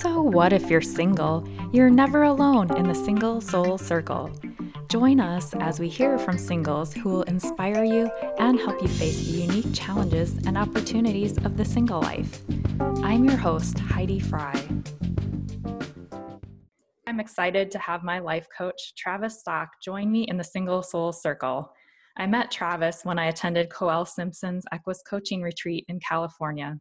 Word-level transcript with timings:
So, 0.00 0.22
what 0.22 0.54
if 0.54 0.70
you're 0.70 0.80
single? 0.80 1.46
You're 1.74 1.90
never 1.90 2.22
alone 2.22 2.74
in 2.78 2.88
the 2.88 2.94
Single 2.94 3.42
Soul 3.42 3.76
Circle. 3.76 4.32
Join 4.88 5.20
us 5.20 5.52
as 5.60 5.78
we 5.78 5.90
hear 5.90 6.18
from 6.18 6.38
singles 6.38 6.94
who 6.94 7.10
will 7.10 7.24
inspire 7.24 7.84
you 7.84 8.10
and 8.38 8.58
help 8.58 8.80
you 8.80 8.88
face 8.88 9.18
the 9.18 9.42
unique 9.42 9.74
challenges 9.74 10.38
and 10.46 10.56
opportunities 10.56 11.36
of 11.44 11.58
the 11.58 11.66
single 11.66 12.00
life. 12.00 12.40
I'm 13.02 13.26
your 13.26 13.36
host, 13.36 13.78
Heidi 13.78 14.20
Fry. 14.20 14.66
I'm 17.06 17.20
excited 17.20 17.70
to 17.70 17.78
have 17.78 18.02
my 18.02 18.20
life 18.20 18.46
coach, 18.56 18.94
Travis 18.96 19.40
Stock, 19.40 19.68
join 19.84 20.10
me 20.10 20.22
in 20.22 20.38
the 20.38 20.44
Single 20.44 20.82
Soul 20.82 21.12
Circle. 21.12 21.70
I 22.16 22.26
met 22.26 22.50
Travis 22.50 23.02
when 23.04 23.18
I 23.18 23.26
attended 23.26 23.68
Koelle 23.68 24.06
Simpson's 24.06 24.64
Equus 24.72 25.02
Coaching 25.06 25.42
Retreat 25.42 25.84
in 25.88 26.00
California. 26.00 26.80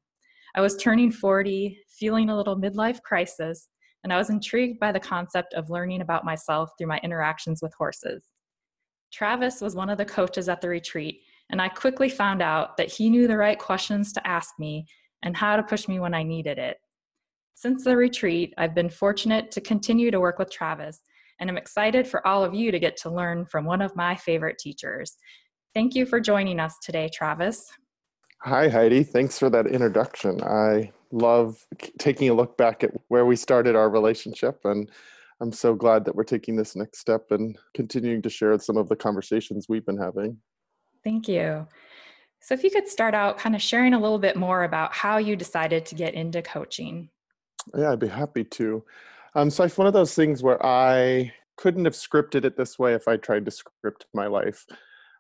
I 0.56 0.62
was 0.62 0.78
turning 0.78 1.12
40, 1.12 1.80
feeling 1.88 2.30
a 2.30 2.38
little 2.38 2.60
midlife 2.60 3.02
crisis, 3.02 3.70
and 4.04 4.12
I 4.12 4.18
was 4.18 4.30
intrigued 4.30 4.80
by 4.80 4.92
the 4.92 5.00
concept 5.00 5.54
of 5.54 5.70
learning 5.70 6.02
about 6.02 6.26
myself 6.26 6.72
through 6.78 6.88
my 6.88 7.00
interactions 7.04 7.62
with 7.62 7.74
horses. 7.78 8.26
Travis 9.12 9.62
was 9.62 9.76
one 9.76 9.90
of 9.90 9.98
the 9.98 10.06
coaches 10.06 10.50
at 10.50 10.62
the 10.62 10.70
retreat, 10.70 11.22
and 11.50 11.62
I 11.62 11.70
quickly 11.70 12.10
found 12.10 12.42
out 12.42 12.78
that 12.78 12.92
he 12.92 13.10
knew 13.10 13.28
the 13.28 13.38
right 13.38 13.58
questions 13.58 14.14
to 14.14 14.28
ask 14.28 14.52
me 14.60 14.86
and 15.24 15.36
how 15.36 15.56
to 15.56 15.64
push 15.64 15.88
me 15.88 16.00
when 16.00 16.14
I 16.14 16.24
needed 16.24 16.58
it. 16.58 16.78
Since 17.56 17.84
the 17.84 17.98
retreat, 17.98 18.54
I've 18.58 18.76
been 18.76 18.90
fortunate 18.90 19.52
to 19.52 19.62
continue 19.62 20.12
to 20.12 20.20
work 20.20 20.40
with 20.40 20.52
Travis, 20.52 21.02
and 21.40 21.50
I'm 21.50 21.58
excited 21.58 22.08
for 22.08 22.26
all 22.26 22.44
of 22.44 22.54
you 22.54 22.72
to 22.72 22.80
get 22.80 22.98
to 22.98 23.10
learn 23.10 23.46
from 23.46 23.66
one 23.66 23.82
of 23.82 23.96
my 23.96 24.16
favorite 24.16 24.58
teachers. 24.60 25.18
Thank 25.74 25.96
you 25.96 26.06
for 26.06 26.20
joining 26.20 26.60
us 26.60 26.76
today, 26.82 27.10
Travis. 27.14 27.70
Hi, 28.44 28.70
Heidi. 28.70 29.04
Thanks 29.04 29.38
for 29.38 29.50
that 29.50 29.68
introduction. 29.68 30.42
I 30.42 30.94
love 31.12 31.66
taking 31.98 32.30
a 32.30 32.34
look 32.34 32.56
back 32.56 32.86
at 32.86 32.92
where 33.10 33.26
we 33.26 33.36
started 33.36 33.76
our 33.76 33.90
relationship, 33.90 34.62
and 34.64 34.90
I'm 35.42 35.52
so 35.52 35.76
glad 35.76 36.06
that 36.06 36.16
we're 36.16 36.24
taking 36.24 36.56
this 36.56 36.74
next 36.74 37.00
step 37.00 37.32
and 37.32 37.58
continuing 37.74 38.22
to 38.22 38.30
share 38.30 38.58
some 38.60 38.78
of 38.78 38.88
the 38.88 38.96
conversations 38.96 39.66
we've 39.68 39.86
been 39.86 39.98
having. 39.98 40.38
Thank 41.04 41.28
you. 41.28 41.68
So, 42.40 42.54
if 42.54 42.64
you 42.64 42.72
could 42.72 42.88
start 42.88 43.14
out 43.14 43.38
kind 43.38 43.56
of 43.56 43.62
sharing 43.62 43.94
a 43.94 44.00
little 44.00 44.20
bit 44.20 44.38
more 44.38 44.64
about 44.64 44.94
how 44.94 45.18
you 45.18 45.36
decided 45.36 45.86
to 45.88 45.96
get 45.96 46.14
into 46.14 46.42
coaching. 46.42 47.10
Yeah, 47.78 47.92
I'd 47.92 48.00
be 48.00 48.08
happy 48.08 48.46
to. 48.46 48.86
Um, 49.36 49.50
so, 49.50 49.66
it's 49.66 49.78
one 49.78 49.88
of 49.88 49.94
those 49.94 50.16
things 50.16 50.42
where 50.42 50.66
I 50.66 51.34
couldn't 51.58 51.84
have 51.84 51.94
scripted 51.94 52.46
it 52.46 52.56
this 52.56 52.80
way 52.80 52.94
if 52.94 53.10
I 53.10 53.18
tried 53.18 53.44
to 53.44 53.52
script 53.52 54.06
my 54.14 54.28
life. 54.28 54.66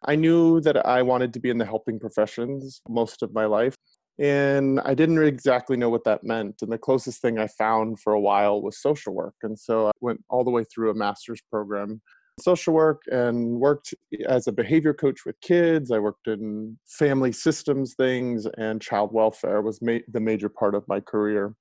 I 0.05 0.15
knew 0.15 0.61
that 0.61 0.85
I 0.85 1.01
wanted 1.01 1.33
to 1.33 1.39
be 1.39 1.49
in 1.49 1.57
the 1.57 1.65
helping 1.65 1.99
professions 1.99 2.81
most 2.87 3.21
of 3.21 3.33
my 3.33 3.45
life. 3.45 3.75
And 4.17 4.81
I 4.81 4.93
didn't 4.93 5.21
exactly 5.23 5.77
know 5.77 5.89
what 5.89 6.03
that 6.03 6.23
meant. 6.23 6.61
And 6.61 6.71
the 6.71 6.77
closest 6.77 7.21
thing 7.21 7.39
I 7.39 7.47
found 7.47 7.99
for 7.99 8.13
a 8.13 8.19
while 8.19 8.61
was 8.61 8.81
social 8.81 9.13
work. 9.13 9.35
And 9.43 9.57
so 9.57 9.87
I 9.87 9.91
went 10.01 10.23
all 10.29 10.43
the 10.43 10.51
way 10.51 10.65
through 10.65 10.91
a 10.91 10.93
master's 10.93 11.41
program 11.49 12.01
social 12.39 12.73
work 12.73 13.03
and 13.11 13.59
worked 13.59 13.93
as 14.27 14.47
a 14.47 14.51
behavior 14.51 14.93
coach 14.93 15.25
with 15.25 15.39
kids. 15.41 15.91
I 15.91 15.99
worked 15.99 16.27
in 16.27 16.77
family 16.87 17.31
systems 17.31 17.93
things 17.95 18.47
and 18.57 18.81
child 18.81 19.11
welfare 19.13 19.61
was 19.61 19.81
ma- 19.81 19.97
the 20.07 20.19
major 20.19 20.49
part 20.49 20.75
of 20.75 20.87
my 20.87 20.99
career. 20.99 21.53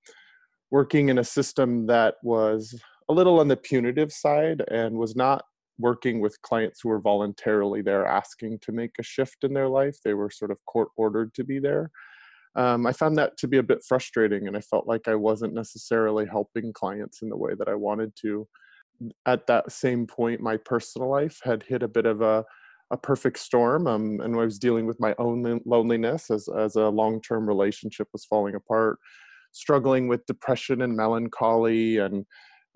Working 0.70 1.08
in 1.08 1.18
a 1.18 1.24
system 1.24 1.86
that 1.86 2.16
was 2.22 2.78
a 3.08 3.12
little 3.12 3.40
on 3.40 3.48
the 3.48 3.56
punitive 3.56 4.12
side 4.12 4.62
and 4.70 4.96
was 4.96 5.16
not 5.16 5.44
working 5.78 6.20
with 6.20 6.40
clients 6.42 6.80
who 6.82 6.88
were 6.88 7.00
voluntarily 7.00 7.82
there 7.82 8.04
asking 8.06 8.58
to 8.62 8.72
make 8.72 8.92
a 8.98 9.02
shift 9.02 9.44
in 9.44 9.54
their 9.54 9.68
life. 9.68 9.96
They 10.04 10.14
were 10.14 10.30
sort 10.30 10.50
of 10.50 10.64
court 10.66 10.88
ordered 10.96 11.34
to 11.34 11.44
be 11.44 11.58
there. 11.58 11.90
Um, 12.56 12.86
I 12.86 12.92
found 12.92 13.16
that 13.18 13.36
to 13.38 13.48
be 13.48 13.58
a 13.58 13.62
bit 13.62 13.84
frustrating, 13.86 14.48
and 14.48 14.56
I 14.56 14.60
felt 14.60 14.88
like 14.88 15.06
I 15.06 15.14
wasn't 15.14 15.54
necessarily 15.54 16.26
helping 16.26 16.72
clients 16.72 17.22
in 17.22 17.28
the 17.28 17.36
way 17.36 17.52
that 17.56 17.68
I 17.68 17.74
wanted 17.74 18.12
to. 18.22 18.48
At 19.26 19.46
that 19.46 19.70
same 19.70 20.06
point, 20.06 20.40
my 20.40 20.56
personal 20.56 21.08
life 21.08 21.38
had 21.44 21.62
hit 21.62 21.84
a 21.84 21.88
bit 21.88 22.06
of 22.06 22.20
a, 22.20 22.44
a 22.90 22.96
perfect 22.96 23.38
storm, 23.38 23.86
um, 23.86 24.20
and 24.20 24.34
I 24.34 24.44
was 24.44 24.58
dealing 24.58 24.86
with 24.86 24.98
my 24.98 25.14
own 25.18 25.60
loneliness 25.64 26.30
as, 26.30 26.48
as 26.58 26.74
a 26.74 26.88
long 26.88 27.20
term 27.20 27.46
relationship 27.46 28.08
was 28.12 28.24
falling 28.24 28.56
apart, 28.56 28.98
struggling 29.52 30.08
with 30.08 30.26
depression 30.26 30.82
and 30.82 30.96
melancholy, 30.96 31.98
and 31.98 32.26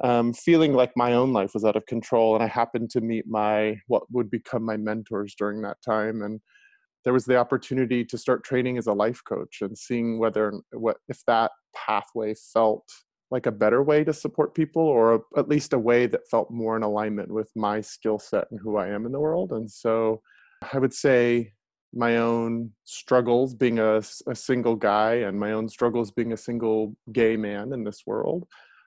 um, 0.03 0.33
feeling 0.33 0.75
like 0.75 0.93
my 0.97 1.15
own 1.15 1.33
life 1.33 1.55
was 1.55 1.65
out 1.65 1.77
of 1.77 1.87
control. 1.87 2.35
And 2.35 2.43
I 2.43 2.49
happened 2.49 2.91
to 2.91 3.01
meet 3.01 3.27
my 3.27 3.77
what 3.87 4.05
would 4.11 4.31
become 4.31 4.65
my 4.65 4.77
mentors 4.77 5.35
during 5.37 5.63
that 5.63 5.79
time, 5.85 6.23
and 6.23 6.41
there 7.05 7.13
was 7.13 7.25
the 7.25 7.37
opportunity 7.37 8.05
to 8.05 8.19
start 8.19 8.45
training 8.45 8.79
as 8.79 8.87
a 8.87 8.93
life 8.93 9.21
coach 9.27 9.59
and 9.61 9.77
seeing 9.77 10.19
whether 10.19 10.53
what 10.73 10.99
if 11.09 11.21
that 11.27 11.51
pathway 11.75 12.35
felt 12.35 12.85
like 13.31 13.47
a 13.47 13.53
better 13.53 13.83
way 13.83 14.05
to 14.05 14.13
support 14.13 14.55
people 14.55 14.83
or 14.83 15.15
a, 15.15 15.21
at 15.39 15.49
least 15.49 15.73
a 15.73 15.79
way 15.79 16.07
that 16.07 16.29
felt 16.31 16.51
more 16.51 16.77
in 16.77 16.83
alignment 16.83 17.33
with 17.33 17.51
my 17.57 17.81
skill 17.81 18.19
set 18.19 18.45
and 18.51 18.61
who 18.61 18.77
I 18.77 18.89
am 18.89 19.07
in 19.07 19.13
the 19.13 19.21
world. 19.21 19.53
And 19.53 19.71
so 19.71 20.21
I 20.73 20.79
would 20.79 20.93
say 20.93 21.55
my 21.95 22.19
own 22.19 22.71
struggles 22.85 23.55
being 23.55 23.79
a, 23.79 24.03
a 24.27 24.35
single 24.35 24.77
guy 24.77 25.15
and 25.15 25.41
my 25.41 25.53
own 25.53 25.69
struggles 25.69 26.11
being 26.11 26.33
a 26.33 26.37
single 26.37 26.95
gay 27.11 27.37
man 27.37 27.73
in 27.73 27.85
this 27.85 28.03
world 28.07 28.47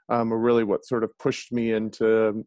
um, 0.10 0.34
are 0.34 0.38
really 0.38 0.64
what 0.64 0.86
sort 0.86 1.04
of 1.04 1.18
pushed 1.18 1.52
me 1.52 1.74
into 1.74 2.46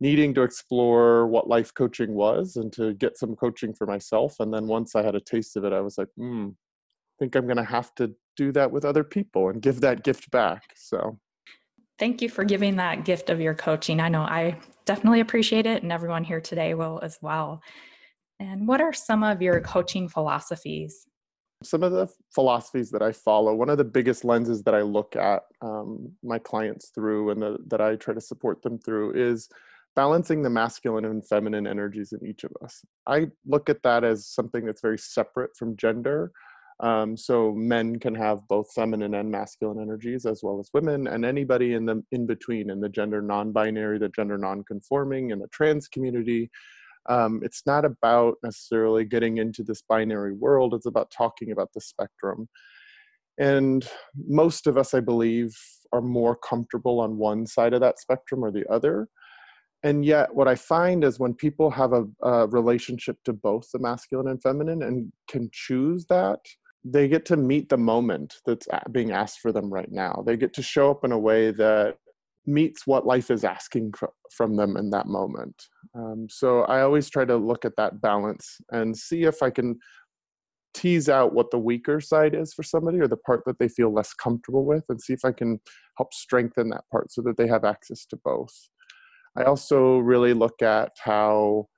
needing 0.00 0.32
to 0.34 0.42
explore 0.42 1.26
what 1.26 1.48
life 1.48 1.74
coaching 1.74 2.14
was 2.14 2.56
and 2.56 2.72
to 2.72 2.94
get 2.94 3.18
some 3.18 3.34
coaching 3.34 3.74
for 3.74 3.86
myself. 3.86 4.36
And 4.38 4.52
then 4.52 4.66
once 4.66 4.94
I 4.94 5.02
had 5.02 5.14
a 5.14 5.20
taste 5.20 5.56
of 5.56 5.64
it, 5.64 5.72
I 5.72 5.80
was 5.80 5.98
like, 5.98 6.08
hmm, 6.16 6.48
I 6.48 7.14
think 7.18 7.34
I'm 7.34 7.46
going 7.46 7.56
to 7.56 7.64
have 7.64 7.94
to 7.96 8.14
do 8.36 8.52
that 8.52 8.70
with 8.70 8.84
other 8.84 9.02
people 9.02 9.48
and 9.48 9.60
give 9.60 9.80
that 9.80 10.04
gift 10.04 10.30
back. 10.30 10.62
So 10.76 11.18
thank 11.98 12.22
you 12.22 12.28
for 12.28 12.44
giving 12.44 12.76
that 12.76 13.04
gift 13.04 13.28
of 13.28 13.40
your 13.40 13.54
coaching. 13.54 13.98
I 14.00 14.08
know 14.08 14.22
I 14.22 14.58
definitely 14.84 15.20
appreciate 15.20 15.66
it, 15.66 15.82
and 15.82 15.90
everyone 15.90 16.22
here 16.22 16.40
today 16.40 16.74
will 16.74 17.00
as 17.02 17.18
well. 17.20 17.60
And 18.38 18.68
what 18.68 18.80
are 18.80 18.92
some 18.92 19.24
of 19.24 19.42
your 19.42 19.60
coaching 19.60 20.08
philosophies? 20.08 21.06
Some 21.62 21.82
of 21.82 21.92
the 21.92 22.08
philosophies 22.34 22.90
that 22.90 23.02
I 23.02 23.12
follow, 23.12 23.54
one 23.54 23.70
of 23.70 23.78
the 23.78 23.84
biggest 23.84 24.24
lenses 24.24 24.62
that 24.62 24.74
I 24.74 24.82
look 24.82 25.16
at 25.16 25.42
um, 25.60 26.12
my 26.22 26.38
clients 26.38 26.90
through 26.94 27.30
and 27.30 27.42
the, 27.42 27.58
that 27.66 27.80
I 27.80 27.96
try 27.96 28.14
to 28.14 28.20
support 28.20 28.62
them 28.62 28.78
through 28.78 29.14
is 29.14 29.48
balancing 29.96 30.42
the 30.42 30.50
masculine 30.50 31.04
and 31.04 31.26
feminine 31.26 31.66
energies 31.66 32.12
in 32.12 32.24
each 32.24 32.44
of 32.44 32.52
us. 32.62 32.84
I 33.06 33.28
look 33.44 33.68
at 33.68 33.82
that 33.82 34.04
as 34.04 34.26
something 34.26 34.64
that's 34.64 34.80
very 34.80 34.98
separate 34.98 35.56
from 35.56 35.76
gender. 35.76 36.30
Um, 36.80 37.16
so 37.16 37.52
men 37.52 37.98
can 37.98 38.14
have 38.14 38.46
both 38.46 38.72
feminine 38.72 39.14
and 39.14 39.28
masculine 39.28 39.82
energies 39.82 40.26
as 40.26 40.44
well 40.44 40.60
as 40.60 40.70
women 40.72 41.08
and 41.08 41.24
anybody 41.24 41.74
in 41.74 41.86
the 41.86 42.04
in 42.12 42.24
between 42.24 42.70
in 42.70 42.78
the 42.80 42.88
gender 42.88 43.20
non-binary 43.20 43.98
the 43.98 44.10
gender 44.10 44.38
non-conforming 44.38 45.30
in 45.30 45.40
the 45.40 45.48
trans 45.48 45.88
community 45.88 46.48
um, 47.08 47.40
it's 47.42 47.62
not 47.66 47.84
about 47.84 48.36
necessarily 48.42 49.04
getting 49.04 49.38
into 49.38 49.62
this 49.62 49.82
binary 49.88 50.34
world 50.34 50.74
it's 50.74 50.86
about 50.86 51.10
talking 51.10 51.50
about 51.50 51.72
the 51.74 51.80
spectrum. 51.80 52.48
And 53.38 53.88
most 54.26 54.66
of 54.66 54.76
us 54.76 54.94
i 54.94 55.00
believe 55.00 55.56
are 55.92 56.02
more 56.02 56.36
comfortable 56.36 57.00
on 57.00 57.16
one 57.16 57.46
side 57.46 57.72
of 57.72 57.80
that 57.80 57.98
spectrum 57.98 58.44
or 58.44 58.50
the 58.50 58.66
other. 58.70 59.08
And 59.82 60.04
yet 60.04 60.34
what 60.34 60.48
i 60.48 60.54
find 60.54 61.04
is 61.04 61.18
when 61.18 61.34
people 61.34 61.70
have 61.70 61.92
a, 61.92 62.04
a 62.22 62.46
relationship 62.48 63.16
to 63.24 63.32
both 63.32 63.68
the 63.72 63.78
masculine 63.78 64.28
and 64.28 64.42
feminine 64.42 64.82
and 64.82 65.12
can 65.28 65.48
choose 65.52 66.06
that 66.06 66.40
they 66.84 67.08
get 67.08 67.24
to 67.26 67.36
meet 67.36 67.68
the 67.68 67.76
moment 67.76 68.36
that's 68.46 68.66
being 68.92 69.10
asked 69.10 69.40
for 69.40 69.52
them 69.52 69.72
right 69.72 69.90
now. 69.90 70.22
They 70.24 70.36
get 70.36 70.52
to 70.54 70.62
show 70.62 70.90
up 70.90 71.04
in 71.04 71.12
a 71.12 71.18
way 71.18 71.50
that 71.50 71.96
meets 72.48 72.86
what 72.86 73.06
life 73.06 73.30
is 73.30 73.44
asking 73.44 73.92
from 74.32 74.56
them 74.56 74.76
in 74.76 74.90
that 74.90 75.06
moment. 75.06 75.54
Um, 75.94 76.26
so 76.30 76.62
I 76.62 76.80
always 76.80 77.10
try 77.10 77.24
to 77.26 77.36
look 77.36 77.64
at 77.64 77.76
that 77.76 78.00
balance 78.00 78.58
and 78.72 78.96
see 78.96 79.24
if 79.24 79.42
I 79.42 79.50
can 79.50 79.78
tease 80.74 81.08
out 81.08 81.34
what 81.34 81.50
the 81.50 81.58
weaker 81.58 82.00
side 82.00 82.34
is 82.34 82.54
for 82.54 82.62
somebody 82.62 82.98
or 83.00 83.08
the 83.08 83.16
part 83.16 83.42
that 83.46 83.58
they 83.58 83.68
feel 83.68 83.92
less 83.92 84.14
comfortable 84.14 84.64
with 84.64 84.84
and 84.88 85.00
see 85.00 85.12
if 85.12 85.24
I 85.24 85.32
can 85.32 85.60
help 85.98 86.14
strengthen 86.14 86.70
that 86.70 86.84
part 86.90 87.12
so 87.12 87.20
that 87.22 87.36
they 87.36 87.46
have 87.48 87.64
access 87.64 88.06
to 88.06 88.18
both. 88.24 88.54
I 89.36 89.44
also 89.44 89.98
really 89.98 90.32
look 90.32 90.62
at 90.62 90.92
how 90.98 91.68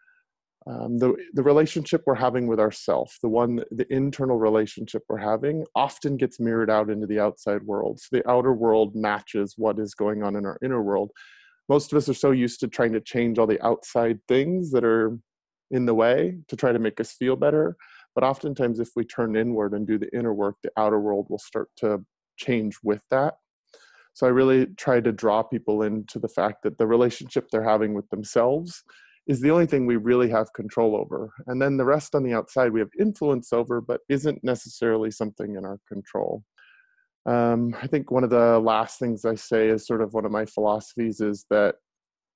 um, 0.70 0.98
the 0.98 1.14
the 1.32 1.42
relationship 1.42 2.02
we're 2.06 2.14
having 2.14 2.46
with 2.46 2.60
ourself 2.60 3.18
the 3.22 3.28
one 3.28 3.64
the 3.70 3.92
internal 3.92 4.38
relationship 4.38 5.02
we're 5.08 5.16
having 5.16 5.64
often 5.74 6.16
gets 6.16 6.38
mirrored 6.38 6.70
out 6.70 6.90
into 6.90 7.06
the 7.06 7.18
outside 7.18 7.62
world. 7.62 7.98
So 8.00 8.08
the 8.12 8.30
outer 8.30 8.52
world 8.52 8.94
matches 8.94 9.54
what 9.56 9.78
is 9.78 9.94
going 9.94 10.22
on 10.22 10.36
in 10.36 10.44
our 10.44 10.58
inner 10.62 10.82
world. 10.82 11.10
Most 11.68 11.92
of 11.92 11.96
us 11.96 12.08
are 12.08 12.14
so 12.14 12.30
used 12.30 12.60
to 12.60 12.68
trying 12.68 12.92
to 12.92 13.00
change 13.00 13.38
all 13.38 13.46
the 13.46 13.64
outside 13.64 14.20
things 14.28 14.70
that 14.72 14.84
are 14.84 15.18
in 15.70 15.86
the 15.86 15.94
way 15.94 16.36
to 16.48 16.56
try 16.56 16.72
to 16.72 16.78
make 16.78 17.00
us 17.00 17.12
feel 17.12 17.36
better. 17.36 17.76
But 18.14 18.24
oftentimes 18.24 18.80
if 18.80 18.90
we 18.94 19.04
turn 19.04 19.36
inward 19.36 19.72
and 19.72 19.86
do 19.86 19.98
the 19.98 20.14
inner 20.16 20.34
work 20.34 20.56
the 20.62 20.72
outer 20.76 21.00
world 21.00 21.26
will 21.30 21.38
start 21.38 21.68
to 21.78 22.04
change 22.36 22.76
with 22.82 23.02
that. 23.10 23.34
So 24.12 24.26
i 24.26 24.30
really 24.30 24.66
try 24.76 25.00
to 25.00 25.12
draw 25.12 25.42
people 25.42 25.82
into 25.82 26.18
the 26.18 26.28
fact 26.28 26.62
that 26.62 26.78
the 26.78 26.86
relationship 26.86 27.48
they're 27.50 27.64
having 27.64 27.94
with 27.94 28.08
themselves 28.10 28.84
is 29.30 29.40
the 29.40 29.50
only 29.52 29.66
thing 29.66 29.86
we 29.86 29.94
really 29.94 30.28
have 30.28 30.52
control 30.54 30.96
over. 30.96 31.32
And 31.46 31.62
then 31.62 31.76
the 31.76 31.84
rest 31.84 32.16
on 32.16 32.24
the 32.24 32.34
outside 32.34 32.72
we 32.72 32.80
have 32.80 32.90
influence 32.98 33.52
over, 33.52 33.80
but 33.80 34.00
isn't 34.08 34.42
necessarily 34.42 35.12
something 35.12 35.54
in 35.54 35.64
our 35.64 35.78
control. 35.86 36.42
Um, 37.26 37.76
I 37.80 37.86
think 37.86 38.10
one 38.10 38.24
of 38.24 38.30
the 38.30 38.58
last 38.58 38.98
things 38.98 39.24
I 39.24 39.36
say 39.36 39.68
is 39.68 39.86
sort 39.86 40.02
of 40.02 40.14
one 40.14 40.24
of 40.24 40.32
my 40.32 40.46
philosophies 40.46 41.20
is 41.20 41.46
that 41.48 41.76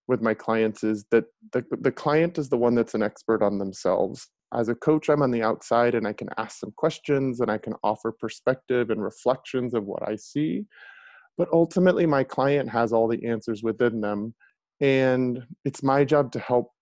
with 0.06 0.22
my 0.22 0.34
clients 0.34 0.84
is 0.84 1.04
that 1.10 1.24
the, 1.52 1.64
the 1.80 1.90
client 1.90 2.38
is 2.38 2.48
the 2.48 2.58
one 2.58 2.76
that's 2.76 2.94
an 2.94 3.02
expert 3.02 3.42
on 3.42 3.58
themselves. 3.58 4.28
As 4.54 4.68
a 4.68 4.76
coach, 4.76 5.08
I'm 5.08 5.22
on 5.22 5.32
the 5.32 5.42
outside 5.42 5.96
and 5.96 6.06
I 6.06 6.12
can 6.12 6.28
ask 6.38 6.60
some 6.60 6.72
questions 6.76 7.40
and 7.40 7.50
I 7.50 7.58
can 7.58 7.74
offer 7.82 8.12
perspective 8.12 8.90
and 8.90 9.02
reflections 9.02 9.74
of 9.74 9.84
what 9.84 10.08
I 10.08 10.14
see. 10.14 10.66
But 11.36 11.48
ultimately, 11.52 12.06
my 12.06 12.22
client 12.22 12.70
has 12.70 12.92
all 12.92 13.08
the 13.08 13.26
answers 13.26 13.64
within 13.64 14.00
them. 14.00 14.36
And 14.80 15.44
it's 15.64 15.82
my 15.82 16.04
job 16.04 16.30
to 16.32 16.38
help 16.38 16.73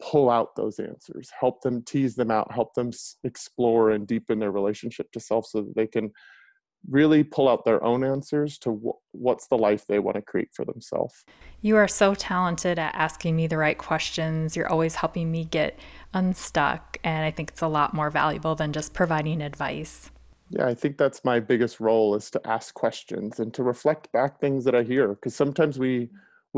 pull 0.00 0.30
out 0.30 0.54
those 0.56 0.78
answers, 0.78 1.30
help 1.38 1.62
them 1.62 1.82
tease 1.82 2.14
them 2.14 2.30
out, 2.30 2.52
help 2.52 2.74
them 2.74 2.90
explore 3.24 3.90
and 3.90 4.06
deepen 4.06 4.38
their 4.38 4.52
relationship 4.52 5.10
to 5.12 5.20
self 5.20 5.46
so 5.46 5.62
that 5.62 5.74
they 5.74 5.86
can 5.86 6.10
really 6.88 7.24
pull 7.24 7.48
out 7.48 7.64
their 7.64 7.82
own 7.82 8.04
answers 8.04 8.58
to 8.58 8.70
wh- 8.70 9.14
what's 9.14 9.48
the 9.48 9.58
life 9.58 9.86
they 9.86 9.98
want 9.98 10.14
to 10.14 10.22
create 10.22 10.50
for 10.54 10.64
themselves. 10.64 11.24
You 11.60 11.76
are 11.76 11.88
so 11.88 12.14
talented 12.14 12.78
at 12.78 12.94
asking 12.94 13.36
me 13.36 13.46
the 13.46 13.56
right 13.56 13.76
questions. 13.76 14.56
You're 14.56 14.68
always 14.68 14.96
helping 14.96 15.30
me 15.30 15.44
get 15.44 15.78
unstuck. 16.14 16.98
And 17.02 17.24
I 17.24 17.30
think 17.30 17.50
it's 17.50 17.62
a 17.62 17.68
lot 17.68 17.94
more 17.94 18.10
valuable 18.10 18.54
than 18.54 18.72
just 18.72 18.94
providing 18.94 19.42
advice. 19.42 20.10
Yeah, 20.50 20.66
I 20.66 20.74
think 20.74 20.96
that's 20.96 21.24
my 21.24 21.40
biggest 21.40 21.78
role 21.78 22.14
is 22.14 22.30
to 22.30 22.40
ask 22.46 22.72
questions 22.74 23.38
and 23.38 23.52
to 23.54 23.62
reflect 23.62 24.10
back 24.12 24.40
things 24.40 24.64
that 24.64 24.74
I 24.74 24.82
hear 24.82 25.08
because 25.08 25.34
sometimes 25.34 25.78
we 25.78 26.08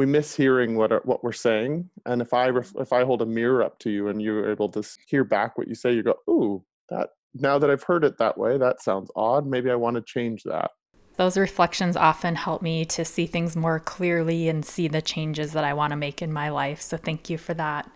we 0.01 0.07
miss 0.07 0.35
hearing 0.35 0.77
what 0.77 0.93
are, 0.93 1.03
what 1.05 1.23
we're 1.23 1.31
saying. 1.31 1.91
And 2.07 2.23
if 2.23 2.33
i 2.33 2.49
ref, 2.49 2.69
mm-hmm. 2.69 2.81
if 2.81 2.91
i 2.91 3.05
hold 3.05 3.21
a 3.21 3.27
mirror 3.27 3.63
up 3.63 3.79
to 3.81 3.91
you 3.91 4.09
and 4.09 4.23
you're 4.23 4.51
able 4.51 4.71
to 4.71 4.83
hear 5.07 5.25
back 5.25 5.59
what 5.59 5.69
you 5.69 5.75
say 5.75 5.93
you 5.93 6.03
go 6.03 6.15
ooh 6.27 6.65
that 6.89 7.11
now 7.35 7.59
that 7.59 7.69
i've 7.69 7.83
heard 7.83 8.03
it 8.03 8.17
that 8.17 8.39
way 8.39 8.57
that 8.57 8.83
sounds 8.83 9.11
odd. 9.15 9.47
Maybe 9.47 9.71
i 9.71 9.75
want 9.75 9.97
to 9.97 10.03
change 10.03 10.43
that. 10.45 10.71
Those 11.17 11.37
reflections 11.37 11.99
often 11.99 12.35
help 12.35 12.63
me 12.63 12.87
to 12.87 13.05
see 13.05 13.27
things 13.27 13.55
more 13.57 13.79
clearly 13.79 14.49
and 14.49 14.65
see 14.65 14.89
the 14.89 15.03
changes 15.03 15.53
that 15.53 15.65
i 15.65 15.75
want 15.75 15.91
to 15.91 15.97
make 15.97 16.23
in 16.23 16.33
my 16.33 16.49
life. 16.49 16.81
So 16.81 16.97
thank 16.97 17.29
you 17.29 17.37
for 17.37 17.53
that. 17.55 17.91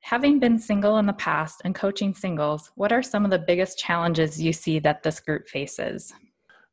Having 0.00 0.40
been 0.40 0.58
single 0.58 0.98
in 0.98 1.06
the 1.06 1.12
past 1.12 1.62
and 1.64 1.72
coaching 1.72 2.14
singles 2.14 2.72
what 2.74 2.90
are 2.90 3.02
some 3.02 3.24
of 3.24 3.30
the 3.30 3.38
biggest 3.38 3.78
challenges 3.78 4.42
you 4.42 4.52
see 4.52 4.80
that 4.80 5.04
this 5.04 5.20
group 5.20 5.48
faces 5.48 6.12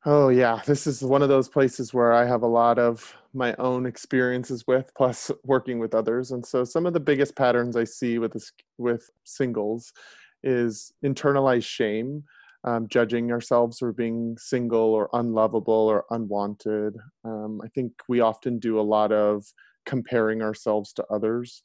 Oh, 0.06 0.30
yeah. 0.30 0.62
This 0.66 0.86
is 0.86 1.02
one 1.04 1.22
of 1.24 1.30
those 1.30 1.50
places 1.50 1.94
where 1.94 2.14
I 2.14 2.26
have 2.26 2.44
a 2.44 2.48
lot 2.48 2.78
of 2.78 3.16
my 3.34 3.56
own 3.58 3.86
experiences 3.86 4.64
with, 4.68 4.92
plus 4.96 5.32
working 5.44 5.80
with 5.80 5.96
others. 5.96 6.32
And 6.32 6.46
so, 6.46 6.64
some 6.64 6.86
of 6.86 6.94
the 6.94 7.00
biggest 7.00 7.36
patterns 7.36 7.76
I 7.76 7.86
see 7.86 8.20
with 8.20 8.34
this, 8.34 8.52
with 8.78 9.10
singles 9.24 9.92
is 10.44 10.92
internalized 11.04 11.66
shame, 11.66 12.24
um, 12.64 12.88
judging 12.88 13.32
ourselves 13.32 13.80
for 13.80 13.92
being 13.94 14.38
single 14.38 14.94
or 14.94 15.10
unlovable 15.14 15.74
or 15.74 16.06
unwanted. 16.12 16.96
Um, 17.24 17.60
I 17.64 17.68
think 17.70 17.94
we 18.08 18.20
often 18.20 18.60
do 18.60 18.80
a 18.80 18.82
lot 18.82 19.12
of 19.12 19.44
comparing 19.88 20.42
ourselves 20.44 20.94
to 20.94 21.06
others, 21.12 21.64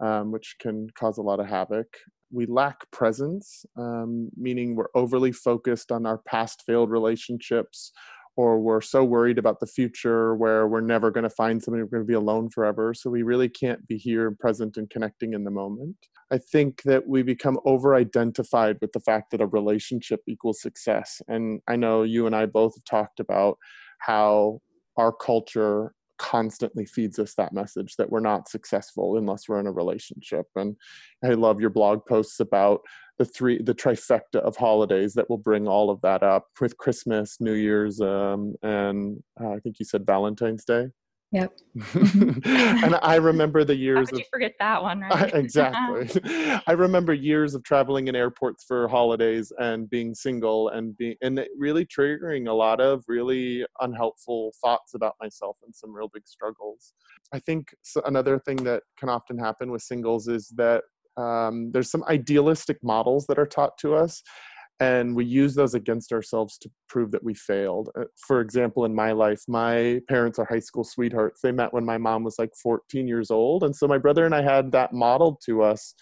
um, 0.00 0.32
which 0.32 0.56
can 0.60 0.88
cause 0.94 1.18
a 1.18 1.22
lot 1.22 1.40
of 1.40 1.46
havoc 1.46 1.88
we 2.32 2.46
lack 2.46 2.90
presence, 2.90 3.64
um, 3.76 4.30
meaning 4.36 4.74
we're 4.74 4.86
overly 4.94 5.32
focused 5.32 5.92
on 5.92 6.06
our 6.06 6.18
past 6.18 6.62
failed 6.66 6.90
relationships, 6.90 7.92
or 8.36 8.58
we're 8.58 8.80
so 8.80 9.04
worried 9.04 9.38
about 9.38 9.60
the 9.60 9.66
future 9.66 10.34
where 10.34 10.66
we're 10.66 10.80
never 10.80 11.10
going 11.10 11.24
to 11.24 11.30
find 11.30 11.62
somebody, 11.62 11.82
we're 11.82 11.98
going 11.98 12.02
to 12.02 12.06
be 12.06 12.14
alone 12.14 12.48
forever. 12.48 12.94
So 12.94 13.10
we 13.10 13.22
really 13.22 13.48
can't 13.48 13.86
be 13.86 13.98
here, 13.98 14.34
present, 14.40 14.78
and 14.78 14.88
connecting 14.88 15.34
in 15.34 15.44
the 15.44 15.50
moment. 15.50 15.96
I 16.30 16.38
think 16.38 16.82
that 16.84 17.06
we 17.06 17.22
become 17.22 17.58
over 17.66 17.94
identified 17.94 18.78
with 18.80 18.92
the 18.92 19.00
fact 19.00 19.32
that 19.32 19.42
a 19.42 19.46
relationship 19.46 20.20
equals 20.26 20.62
success. 20.62 21.20
And 21.28 21.60
I 21.68 21.76
know 21.76 22.04
you 22.04 22.26
and 22.26 22.34
I 22.34 22.46
both 22.46 22.74
have 22.74 22.84
talked 22.84 23.20
about 23.20 23.58
how 23.98 24.60
our 24.96 25.12
culture 25.12 25.92
constantly 26.18 26.86
feeds 26.86 27.18
us 27.18 27.34
that 27.34 27.52
message 27.52 27.96
that 27.96 28.10
we're 28.10 28.20
not 28.20 28.48
successful 28.48 29.16
unless 29.16 29.48
we're 29.48 29.60
in 29.60 29.66
a 29.66 29.72
relationship. 29.72 30.46
And 30.56 30.76
i 31.24 31.28
love 31.28 31.60
your 31.60 31.70
blog 31.70 32.04
posts 32.06 32.40
about 32.40 32.80
the 33.18 33.24
three 33.24 33.60
the 33.62 33.74
trifecta 33.74 34.36
of 34.36 34.56
holidays 34.56 35.14
that 35.14 35.28
will 35.28 35.38
bring 35.38 35.68
all 35.68 35.90
of 35.90 36.00
that 36.00 36.22
up 36.22 36.46
with 36.60 36.76
christmas 36.76 37.40
new 37.40 37.52
year's 37.52 38.00
um, 38.00 38.54
and 38.62 39.22
uh, 39.40 39.50
i 39.50 39.58
think 39.58 39.78
you 39.78 39.84
said 39.84 40.06
valentine's 40.06 40.64
day 40.64 40.88
Yep. 41.32 41.50
and 42.44 42.98
I 43.02 43.16
remember 43.16 43.64
the 43.64 43.74
years. 43.76 43.98
How 43.98 44.04
could 44.04 44.14
of, 44.14 44.18
you 44.18 44.24
forget 44.30 44.52
that 44.58 44.82
one, 44.82 45.00
right? 45.00 45.34
exactly. 45.34 46.20
I 46.66 46.72
remember 46.72 47.14
years 47.14 47.54
of 47.54 47.64
traveling 47.64 48.08
in 48.08 48.14
airports 48.14 48.64
for 48.64 48.86
holidays 48.86 49.50
and 49.58 49.88
being 49.88 50.14
single 50.14 50.68
and 50.68 50.96
being 50.98 51.16
and 51.22 51.40
really 51.56 51.86
triggering 51.86 52.48
a 52.48 52.52
lot 52.52 52.80
of 52.82 53.02
really 53.08 53.64
unhelpful 53.80 54.52
thoughts 54.62 54.92
about 54.92 55.14
myself 55.22 55.56
and 55.64 55.74
some 55.74 55.94
real 55.94 56.10
big 56.12 56.28
struggles. 56.28 56.92
I 57.32 57.38
think 57.38 57.68
another 58.04 58.38
thing 58.38 58.56
that 58.64 58.82
can 58.98 59.08
often 59.08 59.38
happen 59.38 59.70
with 59.70 59.80
singles 59.80 60.28
is 60.28 60.52
that 60.56 60.84
um, 61.16 61.70
there's 61.72 61.90
some 61.90 62.04
idealistic 62.04 62.78
models 62.82 63.26
that 63.26 63.38
are 63.38 63.46
taught 63.46 63.78
to 63.78 63.94
us 63.94 64.22
and 64.82 65.14
we 65.14 65.24
use 65.24 65.54
those 65.54 65.74
against 65.74 66.12
ourselves 66.12 66.58
to 66.58 66.68
prove 66.88 67.12
that 67.12 67.22
we 67.22 67.34
failed. 67.34 67.90
Uh, 67.96 68.04
for 68.16 68.40
example, 68.40 68.84
in 68.84 68.92
my 68.92 69.12
life, 69.12 69.40
my 69.46 70.00
parents 70.08 70.40
are 70.40 70.44
high 70.44 70.58
school 70.58 70.82
sweethearts. 70.82 71.40
They 71.40 71.52
met 71.52 71.72
when 71.72 71.84
my 71.84 71.98
mom 71.98 72.24
was 72.24 72.36
like 72.36 72.50
14 72.60 73.06
years 73.06 73.30
old. 73.30 73.62
And 73.62 73.76
so 73.76 73.86
my 73.86 73.98
brother 73.98 74.26
and 74.26 74.34
I 74.34 74.42
had 74.42 74.72
that 74.72 74.92
modeled 74.92 75.40
to 75.46 75.62
us 75.62 75.94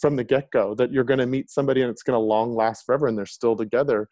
from 0.00 0.16
the 0.16 0.24
get 0.24 0.50
go 0.50 0.74
that 0.74 0.92
you're 0.92 1.04
going 1.04 1.20
to 1.20 1.26
meet 1.26 1.48
somebody 1.48 1.82
and 1.82 1.90
it's 1.90 2.02
going 2.02 2.16
to 2.16 2.18
long 2.18 2.56
last 2.56 2.84
forever 2.84 3.06
and 3.06 3.16
they're 3.16 3.24
still 3.24 3.54
together. 3.54 4.08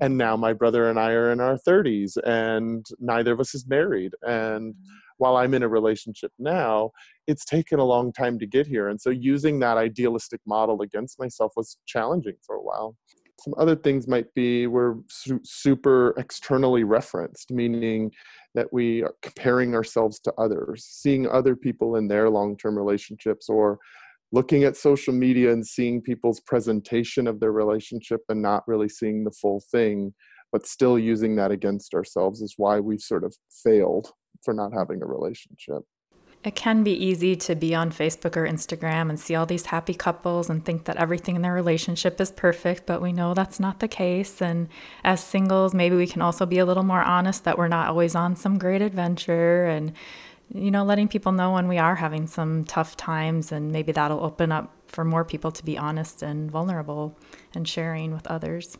And 0.00 0.18
now 0.18 0.36
my 0.36 0.52
brother 0.52 0.90
and 0.90 0.98
I 0.98 1.12
are 1.12 1.30
in 1.30 1.38
our 1.38 1.56
30s 1.56 2.16
and 2.24 2.84
neither 2.98 3.32
of 3.32 3.38
us 3.38 3.54
is 3.54 3.68
married. 3.68 4.14
And 4.22 4.74
while 5.18 5.36
I'm 5.36 5.54
in 5.54 5.62
a 5.62 5.68
relationship 5.68 6.32
now, 6.40 6.90
it's 7.28 7.44
taken 7.44 7.78
a 7.78 7.84
long 7.84 8.12
time 8.12 8.36
to 8.40 8.46
get 8.46 8.66
here. 8.66 8.88
And 8.88 9.00
so 9.00 9.10
using 9.10 9.60
that 9.60 9.76
idealistic 9.76 10.40
model 10.44 10.82
against 10.82 11.20
myself 11.20 11.52
was 11.54 11.76
challenging 11.86 12.34
for 12.44 12.56
a 12.56 12.62
while 12.62 12.96
some 13.40 13.54
other 13.56 13.74
things 13.74 14.06
might 14.06 14.32
be 14.34 14.66
we're 14.66 14.96
su- 15.08 15.40
super 15.44 16.14
externally 16.18 16.84
referenced 16.84 17.50
meaning 17.50 18.10
that 18.54 18.72
we 18.72 19.02
are 19.02 19.14
comparing 19.22 19.74
ourselves 19.74 20.20
to 20.20 20.32
others 20.38 20.84
seeing 20.84 21.26
other 21.28 21.56
people 21.56 21.96
in 21.96 22.06
their 22.08 22.28
long-term 22.28 22.76
relationships 22.76 23.48
or 23.48 23.78
looking 24.32 24.62
at 24.64 24.76
social 24.76 25.12
media 25.12 25.52
and 25.52 25.66
seeing 25.66 26.00
people's 26.00 26.40
presentation 26.40 27.26
of 27.26 27.40
their 27.40 27.52
relationship 27.52 28.20
and 28.28 28.40
not 28.40 28.66
really 28.68 28.88
seeing 28.88 29.24
the 29.24 29.30
full 29.30 29.62
thing 29.70 30.12
but 30.52 30.66
still 30.66 30.98
using 30.98 31.36
that 31.36 31.50
against 31.50 31.94
ourselves 31.94 32.42
is 32.42 32.54
why 32.56 32.80
we've 32.80 33.00
sort 33.00 33.24
of 33.24 33.34
failed 33.62 34.12
for 34.44 34.52
not 34.54 34.72
having 34.72 35.02
a 35.02 35.06
relationship 35.06 35.82
it 36.42 36.54
can 36.54 36.82
be 36.82 36.92
easy 36.92 37.36
to 37.36 37.54
be 37.54 37.74
on 37.74 37.90
Facebook 37.90 38.34
or 38.34 38.46
Instagram 38.46 39.10
and 39.10 39.20
see 39.20 39.34
all 39.34 39.44
these 39.44 39.66
happy 39.66 39.92
couples 39.92 40.48
and 40.48 40.64
think 40.64 40.84
that 40.84 40.96
everything 40.96 41.36
in 41.36 41.42
their 41.42 41.52
relationship 41.52 42.18
is 42.18 42.30
perfect, 42.30 42.86
but 42.86 43.02
we 43.02 43.12
know 43.12 43.34
that's 43.34 43.60
not 43.60 43.80
the 43.80 43.88
case. 43.88 44.40
And 44.40 44.68
as 45.04 45.22
singles, 45.22 45.74
maybe 45.74 45.96
we 45.96 46.06
can 46.06 46.22
also 46.22 46.46
be 46.46 46.58
a 46.58 46.64
little 46.64 46.82
more 46.82 47.02
honest 47.02 47.44
that 47.44 47.58
we're 47.58 47.68
not 47.68 47.88
always 47.88 48.14
on 48.14 48.36
some 48.36 48.56
great 48.56 48.80
adventure 48.80 49.66
and, 49.66 49.92
you 50.54 50.70
know, 50.70 50.82
letting 50.82 51.08
people 51.08 51.32
know 51.32 51.52
when 51.52 51.68
we 51.68 51.76
are 51.76 51.96
having 51.96 52.26
some 52.26 52.64
tough 52.64 52.96
times. 52.96 53.52
And 53.52 53.70
maybe 53.70 53.92
that'll 53.92 54.24
open 54.24 54.50
up 54.50 54.74
for 54.86 55.04
more 55.04 55.26
people 55.26 55.52
to 55.52 55.64
be 55.64 55.76
honest 55.76 56.22
and 56.22 56.50
vulnerable 56.50 57.18
and 57.54 57.68
sharing 57.68 58.12
with 58.12 58.26
others. 58.28 58.78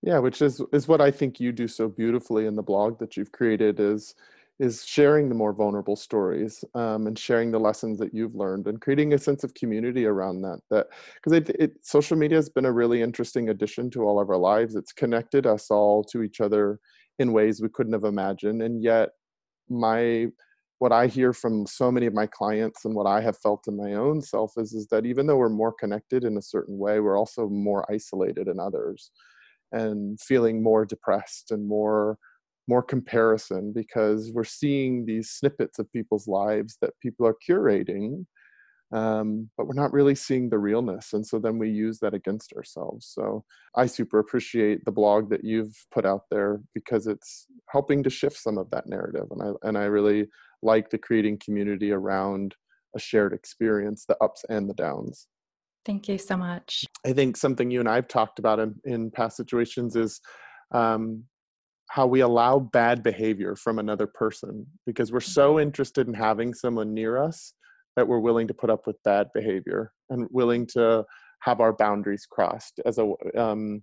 Yeah, 0.00 0.18
which 0.18 0.40
is 0.40 0.62
is 0.72 0.88
what 0.88 1.00
I 1.00 1.10
think 1.10 1.38
you 1.38 1.52
do 1.52 1.68
so 1.68 1.88
beautifully 1.88 2.46
in 2.46 2.56
the 2.56 2.62
blog 2.62 2.98
that 2.98 3.16
you've 3.16 3.30
created 3.30 3.78
is 3.78 4.14
is 4.62 4.84
sharing 4.84 5.28
the 5.28 5.34
more 5.34 5.52
vulnerable 5.52 5.96
stories 5.96 6.64
um, 6.76 7.08
and 7.08 7.18
sharing 7.18 7.50
the 7.50 7.58
lessons 7.58 7.98
that 7.98 8.14
you've 8.14 8.36
learned 8.36 8.68
and 8.68 8.80
creating 8.80 9.12
a 9.12 9.18
sense 9.18 9.42
of 9.42 9.52
community 9.54 10.06
around 10.06 10.40
that 10.40 10.60
that 10.70 10.86
because 11.16 11.32
it, 11.32 11.48
it, 11.58 11.72
social 11.82 12.16
media 12.16 12.38
has 12.38 12.48
been 12.48 12.66
a 12.66 12.72
really 12.72 13.02
interesting 13.02 13.48
addition 13.48 13.90
to 13.90 14.04
all 14.04 14.20
of 14.20 14.30
our 14.30 14.36
lives. 14.36 14.76
It's 14.76 14.92
connected 14.92 15.48
us 15.48 15.66
all 15.68 16.04
to 16.04 16.22
each 16.22 16.40
other 16.40 16.78
in 17.18 17.32
ways 17.32 17.60
we 17.60 17.68
couldn't 17.70 17.92
have 17.92 18.04
imagined 18.04 18.62
and 18.62 18.82
yet 18.82 19.10
my 19.68 20.26
what 20.78 20.92
i 20.92 21.06
hear 21.06 21.32
from 21.32 21.66
so 21.66 21.90
many 21.92 22.06
of 22.06 22.14
my 22.14 22.26
clients 22.26 22.84
and 22.84 22.94
what 22.94 23.06
i 23.06 23.20
have 23.20 23.38
felt 23.38 23.68
in 23.68 23.76
my 23.76 23.92
own 23.94 24.20
self 24.20 24.52
is 24.56 24.72
is 24.72 24.86
that 24.88 25.06
even 25.06 25.26
though 25.26 25.36
we're 25.36 25.48
more 25.48 25.72
connected 25.72 26.24
in 26.24 26.36
a 26.36 26.42
certain 26.42 26.78
way 26.78 27.00
we're 27.00 27.18
also 27.18 27.48
more 27.48 27.84
isolated 27.92 28.48
in 28.48 28.58
others 28.58 29.10
and 29.72 30.20
feeling 30.20 30.62
more 30.62 30.84
depressed 30.84 31.50
and 31.50 31.68
more 31.68 32.18
more 32.68 32.82
comparison 32.82 33.72
because 33.72 34.30
we're 34.32 34.44
seeing 34.44 35.04
these 35.04 35.30
snippets 35.30 35.78
of 35.78 35.92
people's 35.92 36.28
lives 36.28 36.76
that 36.80 36.98
people 37.02 37.26
are 37.26 37.36
curating 37.48 38.24
um, 38.92 39.48
but 39.56 39.66
we're 39.66 39.74
not 39.74 39.92
really 39.92 40.14
seeing 40.14 40.50
the 40.50 40.58
realness 40.58 41.14
and 41.14 41.26
so 41.26 41.38
then 41.38 41.58
we 41.58 41.70
use 41.70 41.98
that 42.00 42.14
against 42.14 42.52
ourselves. 42.52 43.06
So 43.06 43.44
i 43.74 43.86
super 43.86 44.18
appreciate 44.18 44.84
the 44.84 44.92
blog 44.92 45.30
that 45.30 45.44
you've 45.44 45.74
put 45.90 46.04
out 46.04 46.22
there 46.30 46.60
because 46.74 47.06
it's 47.06 47.46
helping 47.70 48.02
to 48.02 48.10
shift 48.10 48.36
some 48.36 48.58
of 48.58 48.70
that 48.70 48.86
narrative 48.86 49.26
and 49.30 49.42
i 49.42 49.68
and 49.68 49.78
i 49.78 49.84
really 49.84 50.28
like 50.62 50.90
the 50.90 50.98
creating 50.98 51.38
community 51.42 51.90
around 51.90 52.54
a 52.94 53.00
shared 53.00 53.32
experience 53.32 54.04
the 54.04 54.16
ups 54.22 54.44
and 54.50 54.68
the 54.68 54.74
downs. 54.74 55.26
Thank 55.84 56.08
you 56.08 56.18
so 56.18 56.36
much. 56.36 56.84
I 57.04 57.12
think 57.12 57.36
something 57.36 57.70
you 57.70 57.80
and 57.80 57.88
i've 57.88 58.08
talked 58.08 58.38
about 58.38 58.60
in, 58.60 58.74
in 58.84 59.10
past 59.10 59.36
situations 59.36 59.96
is 59.96 60.20
um, 60.72 61.24
how 61.92 62.06
we 62.06 62.20
allow 62.20 62.58
bad 62.58 63.02
behavior 63.02 63.54
from 63.54 63.78
another 63.78 64.06
person 64.06 64.66
because 64.86 65.12
we're 65.12 65.20
so 65.20 65.56
Mm-hmm. 65.56 65.62
interested 65.64 66.08
in 66.08 66.14
having 66.14 66.54
someone 66.54 66.94
near 66.94 67.22
us 67.22 67.52
that 67.96 68.08
we're 68.08 68.18
willing 68.18 68.48
to 68.48 68.54
put 68.54 68.70
up 68.70 68.86
with 68.86 68.96
bad 69.02 69.26
behavior 69.34 69.92
and 70.08 70.26
willing 70.30 70.66
to 70.66 71.04
have 71.42 71.60
our 71.60 71.74
boundaries 71.74 72.24
crossed 72.24 72.80
as 72.86 72.96
a 72.96 73.12
um, 73.38 73.82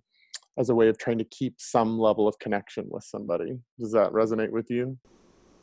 as 0.58 0.70
a 0.70 0.74
way 0.74 0.88
of 0.88 0.98
trying 0.98 1.18
to 1.18 1.24
keep 1.24 1.54
some 1.58 2.00
level 2.00 2.26
of 2.26 2.36
connection 2.40 2.84
with 2.90 3.04
somebody. 3.04 3.60
Does 3.78 3.92
that 3.92 4.10
resonate 4.10 4.50
with 4.50 4.68
you? 4.70 4.98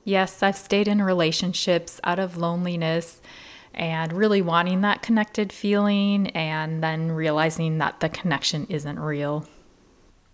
Yes, 0.06 0.42
I've 0.42 0.56
stayed 0.56 0.88
in 0.88 1.01
relationships 1.01 2.00
out 2.06 2.18
of 2.18 2.38
loneliness 2.38 3.22
and 3.74 4.13
really 4.13 4.42
wanting 4.42 4.80
that 4.82 5.01
connected 5.01 5.51
feeling 5.51 6.27
and 6.27 6.82
then 6.82 7.12
realizing 7.12 7.80
that 7.80 8.00
the 8.00 8.08
connection 8.08 8.68
isn't 8.70 9.00
real. 9.00 9.46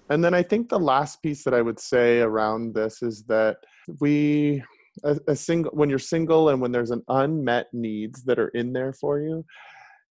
And 0.09 0.23
then 0.23 0.33
I 0.33 0.43
think 0.43 0.69
the 0.69 0.79
last 0.79 1.21
piece 1.21 1.43
that 1.43 1.53
I 1.53 1.61
would 1.61 1.79
say 1.79 2.19
around 2.19 2.73
this 2.73 3.01
is 3.01 3.23
that 3.23 3.57
we 3.99 4.63
a, 5.03 5.17
a 5.27 5.35
single 5.35 5.71
when 5.71 5.89
you're 5.89 5.99
single 5.99 6.49
and 6.49 6.61
when 6.61 6.71
there's 6.71 6.91
an 6.91 7.03
unmet 7.07 7.67
needs 7.73 8.23
that 8.23 8.39
are 8.39 8.49
in 8.49 8.73
there 8.73 8.93
for 8.93 9.19
you, 9.19 9.45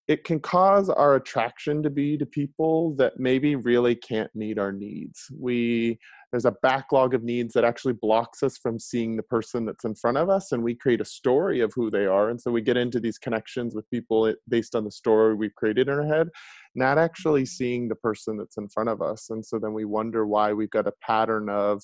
it 0.07 0.23
can 0.23 0.39
cause 0.39 0.89
our 0.89 1.15
attraction 1.15 1.83
to 1.83 1.89
be 1.89 2.17
to 2.17 2.25
people 2.25 2.95
that 2.95 3.19
maybe 3.19 3.55
really 3.55 3.95
can't 3.95 4.33
meet 4.35 4.57
our 4.57 4.71
needs. 4.71 5.27
We 5.37 5.99
there's 6.31 6.45
a 6.45 6.55
backlog 6.63 7.13
of 7.13 7.23
needs 7.23 7.53
that 7.53 7.65
actually 7.65 7.93
blocks 7.93 8.41
us 8.41 8.57
from 8.57 8.79
seeing 8.79 9.17
the 9.17 9.23
person 9.23 9.65
that's 9.65 9.83
in 9.83 9.95
front 9.95 10.17
of 10.17 10.29
us 10.29 10.51
and 10.51 10.63
we 10.63 10.73
create 10.73 11.01
a 11.01 11.05
story 11.05 11.59
of 11.59 11.73
who 11.75 11.89
they 11.89 12.05
are. 12.05 12.29
And 12.29 12.39
so 12.39 12.51
we 12.51 12.61
get 12.61 12.77
into 12.77 12.99
these 12.99 13.17
connections 13.17 13.75
with 13.75 13.89
people 13.89 14.27
eh, 14.27 14.33
based 14.47 14.75
on 14.75 14.85
the 14.85 14.91
story 14.91 15.35
we've 15.35 15.55
created 15.55 15.87
in 15.87 15.93
our 15.93 16.05
head 16.05 16.29
not 16.75 16.97
actually 16.97 17.41
mm-hmm. 17.41 17.47
seeing 17.47 17.87
the 17.87 17.95
person 17.95 18.37
that's 18.37 18.57
in 18.57 18.69
front 18.69 18.89
of 18.89 19.01
us. 19.01 19.29
And 19.29 19.45
so 19.45 19.59
then 19.59 19.73
we 19.73 19.85
wonder 19.85 20.25
why 20.25 20.53
we've 20.53 20.69
got 20.69 20.87
a 20.87 20.93
pattern 21.01 21.49
of 21.49 21.83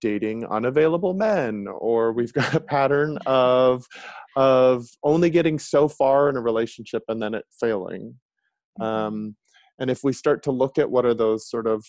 dating 0.00 0.44
unavailable 0.46 1.14
men 1.14 1.66
or 1.78 2.12
we've 2.12 2.32
got 2.32 2.54
a 2.54 2.60
pattern 2.60 3.18
of 3.26 3.86
of 4.36 4.86
only 5.04 5.30
getting 5.30 5.58
so 5.58 5.88
far 5.88 6.28
in 6.28 6.36
a 6.36 6.40
relationship 6.40 7.02
and 7.08 7.22
then 7.22 7.34
it 7.34 7.44
failing. 7.60 8.14
Mm-hmm. 8.80 8.82
Um, 8.82 9.36
and 9.78 9.90
if 9.90 10.04
we 10.04 10.12
start 10.12 10.42
to 10.44 10.52
look 10.52 10.78
at 10.78 10.90
what 10.90 11.04
are 11.04 11.14
those 11.14 11.48
sort 11.48 11.66
of 11.66 11.84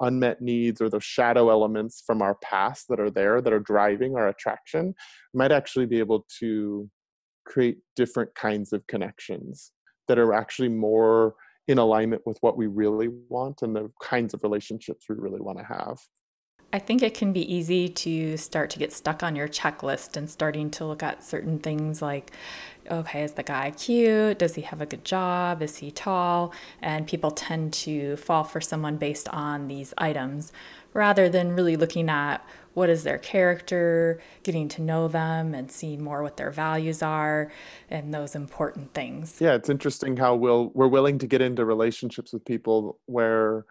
unmet 0.00 0.40
needs 0.40 0.80
or 0.80 0.88
those 0.88 1.04
shadow 1.04 1.50
elements 1.50 2.02
from 2.06 2.22
our 2.22 2.36
past 2.36 2.86
that 2.88 3.00
are 3.00 3.10
there 3.10 3.40
that 3.40 3.52
are 3.52 3.60
driving 3.60 4.16
our 4.16 4.28
attraction 4.28 4.94
might 5.34 5.52
actually 5.52 5.86
be 5.86 5.98
able 5.98 6.26
to 6.38 6.88
create 7.46 7.78
different 7.96 8.34
kinds 8.34 8.72
of 8.72 8.86
connections 8.86 9.72
that 10.08 10.18
are 10.18 10.32
actually 10.32 10.68
more 10.68 11.34
in 11.68 11.78
alignment 11.78 12.22
with 12.26 12.38
what 12.40 12.56
we 12.56 12.66
really 12.66 13.08
want 13.28 13.62
and 13.62 13.76
the 13.76 13.90
kinds 14.02 14.34
of 14.34 14.42
relationships 14.42 15.06
we 15.08 15.14
really 15.16 15.40
want 15.40 15.58
to 15.58 15.64
have. 15.64 15.98
I 16.72 16.78
think 16.78 17.02
it 17.02 17.14
can 17.14 17.32
be 17.32 17.52
easy 17.52 17.88
to 17.88 18.36
start 18.36 18.70
to 18.70 18.78
get 18.78 18.92
stuck 18.92 19.22
on 19.22 19.34
your 19.34 19.48
checklist 19.48 20.16
and 20.16 20.30
starting 20.30 20.70
to 20.72 20.84
look 20.84 21.02
at 21.02 21.24
certain 21.24 21.58
things 21.58 22.00
like, 22.00 22.30
okay, 22.88 23.24
is 23.24 23.32
the 23.32 23.42
guy 23.42 23.72
cute? 23.72 24.38
Does 24.38 24.54
he 24.54 24.62
have 24.62 24.80
a 24.80 24.86
good 24.86 25.04
job? 25.04 25.62
Is 25.62 25.78
he 25.78 25.90
tall? 25.90 26.52
And 26.80 27.08
people 27.08 27.32
tend 27.32 27.72
to 27.74 28.16
fall 28.16 28.44
for 28.44 28.60
someone 28.60 28.98
based 28.98 29.28
on 29.30 29.66
these 29.66 29.92
items 29.98 30.52
rather 30.92 31.28
than 31.28 31.56
really 31.56 31.76
looking 31.76 32.08
at 32.08 32.44
what 32.74 32.88
is 32.88 33.02
their 33.02 33.18
character, 33.18 34.20
getting 34.44 34.68
to 34.68 34.82
know 34.82 35.08
them 35.08 35.54
and 35.54 35.72
seeing 35.72 36.02
more 36.02 36.22
what 36.22 36.36
their 36.36 36.52
values 36.52 37.02
are 37.02 37.50
and 37.90 38.14
those 38.14 38.36
important 38.36 38.94
things. 38.94 39.38
Yeah, 39.40 39.54
it's 39.54 39.68
interesting 39.68 40.16
how 40.16 40.36
we'll 40.36 40.70
we're 40.74 40.88
willing 40.88 41.18
to 41.18 41.26
get 41.26 41.42
into 41.42 41.64
relationships 41.64 42.32
with 42.32 42.44
people 42.44 43.00
where 43.06 43.66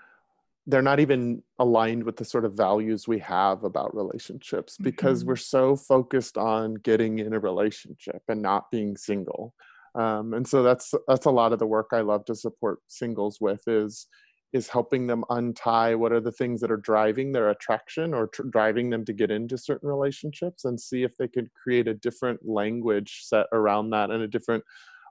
they're 0.70 0.82
not 0.84 1.00
even 1.00 1.42
aligned 1.58 2.04
with 2.04 2.16
the 2.16 2.26
sort 2.26 2.46
of 2.46 2.54
values 2.54 3.08
we 3.08 3.18
have 3.20 3.64
about 3.64 3.96
relationships 3.96 4.78
because 4.80 5.20
mm-hmm. 5.20 5.30
we're 5.30 5.36
so 5.36 5.76
focused 5.76 6.38
on 6.38 6.76
getting 6.76 7.20
in 7.20 7.34
a 7.34 7.40
relationship 7.40 8.22
and 8.28 8.42
not 8.42 8.70
being 8.72 8.96
single 8.96 9.54
um, 9.96 10.34
and 10.34 10.48
so 10.48 10.62
that's 10.62 10.94
that's 11.08 11.26
a 11.26 11.32
lot 11.32 11.54
of 11.54 11.60
the 11.60 11.66
work 11.66 11.88
i 11.92 12.02
love 12.02 12.24
to 12.26 12.36
support 12.36 12.80
singles 12.88 13.40
with 13.42 13.62
is 13.68 14.08
is 14.52 14.68
helping 14.68 15.06
them 15.06 15.24
untie 15.30 15.94
what 15.94 16.12
are 16.12 16.20
the 16.20 16.32
things 16.32 16.60
that 16.62 16.72
are 16.72 16.78
driving 16.78 17.32
their 17.32 17.50
attraction 17.50 18.14
or 18.14 18.28
tr- 18.28 18.44
driving 18.44 18.90
them 18.90 19.06
to 19.06 19.14
get 19.14 19.32
into 19.32 19.58
certain 19.58 19.90
relationships 19.90 20.66
and 20.66 20.80
see 20.80 21.04
if 21.04 21.16
they 21.18 21.28
could 21.28 21.50
create 21.54 21.88
a 21.88 21.94
different 21.94 22.40
language 22.44 23.22
set 23.24 23.46
around 23.54 23.90
that 23.90 24.12
and 24.12 24.24
a 24.24 24.28
different 24.28 24.64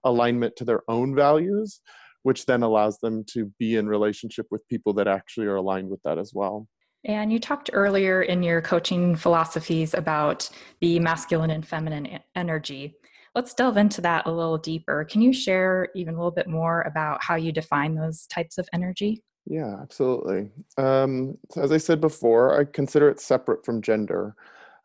alignment 0.05 0.55
to 0.57 0.65
their 0.65 0.83
own 0.89 1.15
values 1.15 1.81
which 2.23 2.47
then 2.47 2.63
allows 2.63 2.99
them 2.99 3.25
to 3.25 3.53
be 3.59 3.77
in 3.77 3.89
relationship 3.89 4.47
with 4.51 4.67
people 4.69 4.93
that 4.95 5.09
actually 5.09 5.47
are 5.47 5.57
aligned 5.57 5.89
with 5.89 6.03
that 6.03 6.19
as 6.19 6.33
well. 6.35 6.67
And 7.05 7.33
you 7.33 7.39
talked 7.39 7.71
earlier 7.73 8.23
in 8.23 8.43
your 8.43 8.61
coaching 8.61 9.15
philosophies 9.15 9.95
about 9.95 10.51
the 10.81 10.99
masculine 10.99 11.51
and 11.51 11.67
feminine 11.67 12.19
energy. 12.35 12.97
Let's 13.35 13.55
delve 13.55 13.77
into 13.77 14.01
that 14.01 14.27
a 14.27 14.33
little 14.33 14.59
deeper. 14.59 15.05
Can 15.05 15.23
you 15.23 15.33
share 15.33 15.89
even 15.95 16.15
a 16.15 16.17
little 16.17 16.33
bit 16.33 16.49
more 16.49 16.83
about 16.83 17.23
how 17.23 17.37
you 17.37 17.53
define 17.53 17.95
those 17.95 18.27
types 18.27 18.59
of 18.59 18.69
energy? 18.73 19.23
Yeah, 19.47 19.77
absolutely. 19.81 20.51
Um, 20.77 21.39
so 21.51 21.63
as 21.63 21.73
I 21.73 21.79
said 21.79 22.01
before, 22.01 22.61
I 22.61 22.65
consider 22.65 23.09
it 23.09 23.21
separate 23.21 23.65
from 23.65 23.81
gender. 23.81 24.35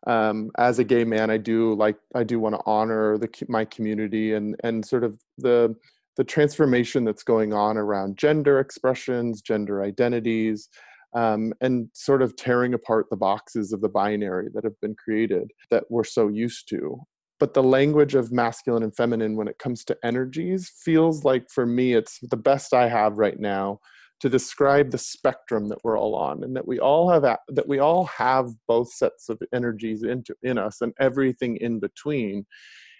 Um, 0.06 0.50
as 0.56 0.78
a 0.78 0.84
gay 0.84 1.04
man, 1.04 1.30
I 1.30 1.36
do 1.36 1.74
like 1.74 1.96
I 2.14 2.24
do 2.24 2.38
want 2.38 2.54
to 2.54 2.60
honor 2.64 3.18
the 3.18 3.28
my 3.48 3.64
community 3.64 4.34
and 4.34 4.56
and 4.62 4.84
sort 4.84 5.04
of 5.04 5.18
the 5.38 5.74
the 6.16 6.24
transformation 6.24 7.04
that's 7.04 7.22
going 7.22 7.52
on 7.52 7.76
around 7.76 8.16
gender 8.16 8.60
expressions, 8.60 9.42
gender 9.42 9.82
identities, 9.82 10.68
um, 11.14 11.52
and 11.60 11.88
sort 11.92 12.22
of 12.22 12.36
tearing 12.36 12.74
apart 12.74 13.06
the 13.10 13.16
boxes 13.16 13.72
of 13.72 13.80
the 13.80 13.88
binary 13.88 14.48
that 14.54 14.64
have 14.64 14.78
been 14.80 14.96
created 14.96 15.52
that 15.70 15.84
we're 15.88 16.04
so 16.04 16.28
used 16.28 16.68
to. 16.68 16.98
But 17.40 17.54
the 17.54 17.62
language 17.62 18.14
of 18.14 18.32
masculine 18.32 18.82
and 18.82 18.94
feminine 18.94 19.36
when 19.36 19.48
it 19.48 19.58
comes 19.58 19.84
to 19.84 19.96
energies 20.04 20.70
feels 20.84 21.24
like 21.24 21.50
for 21.50 21.66
me, 21.66 21.94
it's 21.94 22.18
the 22.30 22.36
best 22.36 22.72
I 22.72 22.88
have 22.88 23.18
right 23.18 23.38
now 23.38 23.80
to 24.20 24.28
describe 24.28 24.90
the 24.90 24.98
spectrum 24.98 25.68
that 25.68 25.78
we're 25.84 25.98
all 25.98 26.14
on 26.14 26.42
and 26.44 26.56
that 26.56 26.66
we 26.66 26.78
all 26.78 27.10
have 27.10 27.22
that 27.22 27.68
we 27.68 27.78
all 27.78 28.04
have 28.04 28.48
both 28.66 28.92
sets 28.92 29.28
of 29.28 29.40
energies 29.52 30.02
into 30.02 30.34
in 30.42 30.56
us 30.56 30.80
and 30.80 30.94
everything 30.98 31.56
in 31.56 31.80
between 31.80 32.46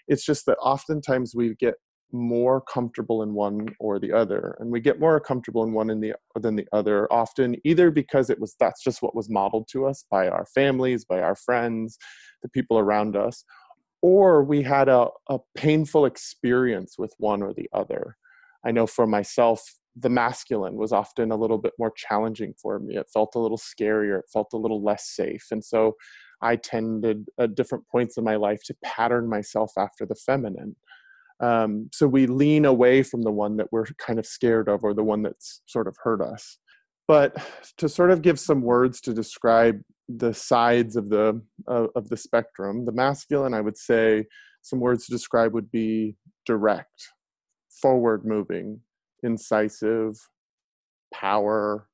it's 0.07 0.25
just 0.25 0.45
that 0.45 0.57
oftentimes 0.57 1.33
we 1.35 1.55
get 1.55 1.75
more 2.11 2.61
comfortable 2.61 3.23
in 3.23 3.33
one 3.33 3.67
or 3.79 3.99
the 3.99 4.11
other 4.11 4.55
and 4.59 4.71
we 4.71 4.79
get 4.79 4.99
more 4.99 5.19
comfortable 5.19 5.63
in 5.63 5.73
one 5.73 5.89
in 5.89 5.99
the 5.99 6.13
than 6.39 6.55
the 6.55 6.67
other 6.71 7.11
often 7.11 7.55
either 7.65 7.91
because 7.91 8.29
it 8.29 8.39
was 8.39 8.55
that's 8.59 8.83
just 8.83 9.01
what 9.01 9.15
was 9.15 9.29
modeled 9.29 9.67
to 9.67 9.85
us 9.85 10.05
by 10.09 10.29
our 10.29 10.45
families 10.45 11.03
by 11.03 11.19
our 11.19 11.35
friends 11.35 11.97
the 12.41 12.49
people 12.49 12.77
around 12.77 13.17
us 13.17 13.43
or 14.05 14.43
we 14.43 14.61
had 14.61 14.87
a, 14.87 15.07
a 15.29 15.39
painful 15.55 16.05
experience 16.05 16.93
with 16.95 17.11
one 17.17 17.41
or 17.41 17.55
the 17.55 17.67
other. 17.73 18.15
I 18.63 18.69
know 18.69 18.85
for 18.85 19.07
myself 19.07 19.63
the 19.95 20.11
masculine 20.11 20.75
was 20.75 20.91
often 20.91 21.31
a 21.31 21.35
little 21.35 21.57
bit 21.57 21.73
more 21.79 21.91
challenging 21.97 22.53
for 22.61 22.77
me. 22.77 22.97
It 22.97 23.09
felt 23.11 23.33
a 23.33 23.39
little 23.39 23.57
scarier 23.57 24.19
it 24.19 24.25
felt 24.31 24.53
a 24.53 24.57
little 24.57 24.83
less 24.83 25.09
safe 25.09 25.47
and 25.51 25.63
so 25.63 25.95
i 26.41 26.55
tended 26.55 27.29
at 27.39 27.55
different 27.55 27.87
points 27.87 28.17
in 28.17 28.23
my 28.23 28.35
life 28.35 28.61
to 28.65 28.75
pattern 28.83 29.29
myself 29.29 29.71
after 29.77 30.05
the 30.05 30.15
feminine 30.15 30.75
um, 31.39 31.89
so 31.91 32.07
we 32.07 32.27
lean 32.27 32.65
away 32.65 33.03
from 33.03 33.21
the 33.21 33.31
one 33.31 33.57
that 33.57 33.67
we're 33.71 33.85
kind 33.97 34.19
of 34.19 34.25
scared 34.25 34.69
of 34.69 34.83
or 34.83 34.93
the 34.93 35.03
one 35.03 35.21
that's 35.21 35.61
sort 35.65 35.87
of 35.87 35.95
hurt 36.01 36.21
us. 36.21 36.57
But 37.07 37.35
to 37.77 37.89
sort 37.89 38.11
of 38.11 38.21
give 38.21 38.39
some 38.39 38.61
words 38.61 39.01
to 39.01 39.13
describe 39.13 39.81
the 40.07 40.33
sides 40.33 40.95
of 40.95 41.09
the 41.09 41.41
uh, 41.67 41.87
of 41.95 42.09
the 42.09 42.17
spectrum, 42.17 42.85
the 42.85 42.91
masculine, 42.91 43.53
I 43.53 43.61
would 43.61 43.77
say, 43.77 44.25
some 44.61 44.79
words 44.79 45.05
to 45.05 45.11
describe 45.11 45.53
would 45.53 45.69
be 45.71 46.15
direct, 46.45 47.09
forward 47.69 48.25
moving, 48.25 48.79
incisive, 49.23 50.15
power, 51.13 51.87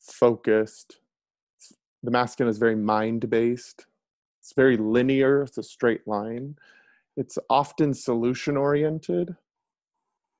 focused. 0.00 0.98
The 2.02 2.10
masculine 2.10 2.50
is 2.50 2.58
very 2.58 2.76
mind 2.76 3.30
based. 3.30 3.86
It's 4.40 4.52
very 4.54 4.76
linear. 4.76 5.42
It's 5.42 5.58
a 5.58 5.62
straight 5.62 6.06
line 6.06 6.56
it's 7.16 7.38
often 7.48 7.94
solution 7.94 8.56
oriented 8.56 9.34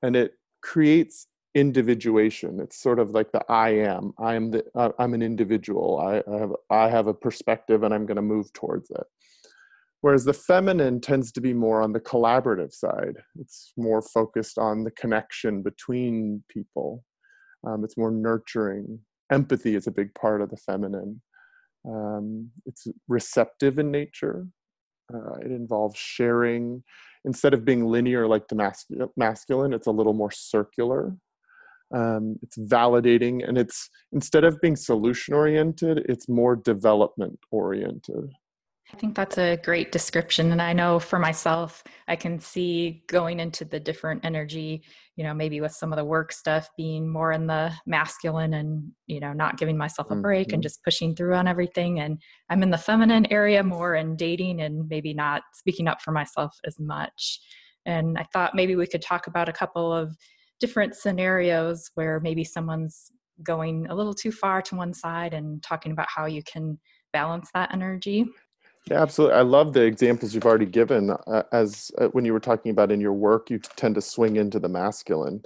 and 0.01 0.15
it 0.15 0.33
creates 0.61 1.27
individuation. 1.55 2.59
It's 2.59 2.79
sort 2.81 2.99
of 2.99 3.11
like 3.11 3.31
the 3.31 3.43
i 3.49 3.69
am. 3.69 4.13
I 4.19 4.35
am 4.35 4.51
the 4.51 4.63
uh, 4.75 4.89
i'm 4.99 5.13
an 5.13 5.23
individual. 5.23 5.99
I, 5.99 6.21
I 6.31 6.39
have 6.39 6.51
i 6.69 6.89
have 6.89 7.07
a 7.07 7.13
perspective 7.13 7.83
and 7.83 7.93
i'm 7.93 8.05
going 8.05 8.17
to 8.17 8.21
move 8.21 8.51
towards 8.53 8.89
it. 8.91 9.03
Whereas 10.01 10.25
the 10.25 10.33
feminine 10.33 11.01
tends 11.01 11.31
to 11.31 11.41
be 11.41 11.53
more 11.53 11.81
on 11.81 11.91
the 11.91 11.99
collaborative 11.99 12.71
side. 12.71 13.17
It's 13.39 13.73
more 13.75 14.03
focused 14.03 14.59
on 14.59 14.83
the 14.83 14.91
connection 14.91 15.63
between 15.63 16.43
people. 16.49 17.03
Um, 17.65 17.83
it's 17.83 17.97
more 17.97 18.11
nurturing. 18.11 18.99
Empathy 19.31 19.75
is 19.75 19.87
a 19.87 19.91
big 19.91 20.13
part 20.13 20.41
of 20.41 20.51
the 20.51 20.57
feminine. 20.57 21.19
Um, 21.89 22.51
it's 22.67 22.87
receptive 23.07 23.79
in 23.79 23.89
nature 23.89 24.47
uh, 25.13 25.35
it 25.45 25.51
involves 25.51 25.97
sharing. 25.97 26.83
Instead 27.25 27.53
of 27.53 27.65
being 27.65 27.85
linear 27.85 28.27
like 28.27 28.47
the 28.47 28.55
mas- 28.55 28.85
masculine, 29.17 29.73
it's 29.73 29.87
a 29.87 29.91
little 29.91 30.13
more 30.13 30.31
circular. 30.31 31.15
um, 31.93 32.37
it's 32.41 32.57
validating 32.57 33.47
and 33.47 33.57
it's 33.57 33.89
instead 34.11 34.43
of 34.43 34.59
being 34.61 34.75
solution 34.75 35.33
oriented 35.33 35.99
it's 36.09 36.27
more 36.27 36.55
development 36.55 37.39
oriented 37.51 38.31
I 38.93 38.95
think 38.95 39.15
that's 39.15 39.37
a 39.37 39.57
great 39.57 39.91
description. 39.91 40.51
And 40.51 40.61
I 40.61 40.71
know 40.71 40.97
for 40.97 41.19
myself, 41.19 41.83
I 42.07 42.15
can 42.15 42.39
see 42.39 43.03
going 43.07 43.41
into 43.41 43.65
the 43.65 43.81
different 43.81 44.23
energy, 44.23 44.83
you 45.17 45.25
know, 45.25 45.33
maybe 45.33 45.59
with 45.59 45.73
some 45.73 45.91
of 45.91 45.97
the 45.97 46.05
work 46.05 46.31
stuff 46.31 46.69
being 46.77 47.07
more 47.07 47.33
in 47.33 47.47
the 47.47 47.73
masculine 47.85 48.53
and, 48.53 48.91
you 49.05 49.19
know, 49.19 49.33
not 49.33 49.57
giving 49.57 49.77
myself 49.77 50.09
a 50.09 50.15
break 50.15 50.47
mm-hmm. 50.47 50.55
and 50.55 50.63
just 50.63 50.83
pushing 50.83 51.15
through 51.15 51.35
on 51.35 51.47
everything. 51.47 51.99
And 51.99 52.21
I'm 52.49 52.63
in 52.63 52.69
the 52.69 52.77
feminine 52.77 53.25
area 53.31 53.61
more 53.61 53.95
in 53.95 54.15
dating 54.15 54.61
and 54.61 54.87
maybe 54.87 55.13
not 55.13 55.41
speaking 55.53 55.89
up 55.89 56.01
for 56.01 56.11
myself 56.11 56.55
as 56.65 56.79
much. 56.79 57.41
And 57.85 58.17
I 58.17 58.25
thought 58.31 58.55
maybe 58.55 58.77
we 58.77 58.87
could 58.87 59.01
talk 59.01 59.27
about 59.27 59.49
a 59.49 59.53
couple 59.53 59.91
of 59.91 60.15
different 60.61 60.95
scenarios 60.95 61.91
where 61.95 62.21
maybe 62.21 62.45
someone's 62.45 63.11
going 63.43 63.85
a 63.89 63.95
little 63.95 64.13
too 64.13 64.31
far 64.31 64.61
to 64.63 64.75
one 64.75 64.93
side 64.93 65.33
and 65.33 65.61
talking 65.61 65.91
about 65.91 66.07
how 66.09 66.25
you 66.25 66.41
can 66.43 66.79
balance 67.13 67.49
that 67.53 67.73
energy. 67.73 68.25
Yeah, 68.89 69.01
absolutely. 69.01 69.35
I 69.35 69.41
love 69.41 69.73
the 69.73 69.81
examples 69.81 70.33
you've 70.33 70.45
already 70.45 70.65
given. 70.65 71.09
Uh, 71.09 71.43
as 71.51 71.91
uh, 71.97 72.07
when 72.07 72.23
you 72.23 72.31
were 72.31 72.39
talking 72.39 72.71
about 72.71 72.91
in 72.91 73.01
your 73.01 73.13
work, 73.13 73.49
you 73.49 73.59
tend 73.75 73.95
to 73.95 74.01
swing 74.01 74.37
into 74.37 74.59
the 74.59 74.69
masculine. 74.69 75.41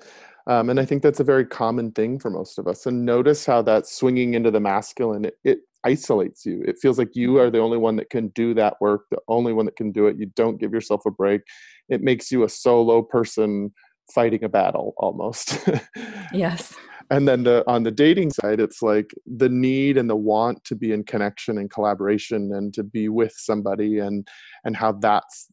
Um, 0.46 0.70
and 0.70 0.80
I 0.80 0.86
think 0.86 1.02
that's 1.02 1.20
a 1.20 1.24
very 1.24 1.46
common 1.46 1.92
thing 1.92 2.20
for 2.20 2.30
most 2.30 2.60
of 2.60 2.68
us. 2.68 2.86
And 2.86 3.04
notice 3.04 3.46
how 3.46 3.64
that 3.64 3.88
swinging 3.88 4.36
into 4.36 4.52
the 4.52 4.60
masculine, 4.60 5.26
it, 5.26 5.38
it 5.44 5.60
isolates 5.84 6.46
you. 6.46 6.62
It 6.68 6.78
feels 6.80 7.00
like 7.00 7.16
you 7.16 7.40
are 7.40 7.50
the 7.50 7.60
only 7.60 7.78
one 7.78 7.96
that 7.96 8.12
can 8.12 8.28
do 8.30 8.54
that 8.56 8.76
work, 8.80 9.06
the 9.10 9.22
only 9.28 9.54
one 9.54 9.66
that 9.66 9.76
can 9.76 9.92
do 9.92 10.06
it. 10.06 10.18
You 10.20 10.28
don't 10.36 10.60
give 10.60 10.72
yourself 10.72 11.02
a 11.08 11.12
break. 11.12 11.42
It 11.90 12.02
makes 12.02 12.32
you 12.32 12.44
a 12.44 12.50
solo 12.50 13.02
person 13.02 13.74
fighting 14.14 14.44
a 14.44 14.50
battle 14.50 14.94
almost. 14.98 15.58
yes 16.34 16.76
and 17.12 17.28
then 17.28 17.44
the 17.44 17.64
on 17.68 17.84
the 17.84 17.92
dating 17.92 18.32
side 18.32 18.60
it's 18.60 18.82
like 18.82 19.14
the 19.26 19.50
need 19.50 19.98
and 19.98 20.10
the 20.10 20.16
want 20.16 20.64
to 20.64 20.76
be 20.76 20.92
in 20.92 21.04
connection 21.04 21.60
and 21.60 21.70
collaboration 21.70 22.52
and 22.56 22.74
to 22.74 22.84
be 22.84 23.10
with 23.10 23.34
somebody 23.38 24.00
and 24.00 24.28
and 24.66 24.76
how 24.76 24.92
that's 24.94 25.48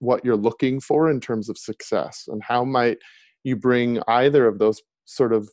what 0.00 0.24
you're 0.24 0.36
looking 0.36 0.80
for 0.80 1.10
in 1.10 1.20
terms 1.20 1.48
of 1.48 1.58
success. 1.58 2.24
And 2.28 2.42
how 2.42 2.64
might 2.64 2.98
you 3.44 3.56
bring 3.56 4.00
either 4.08 4.46
of 4.46 4.58
those 4.58 4.80
sort 5.04 5.32
of 5.32 5.48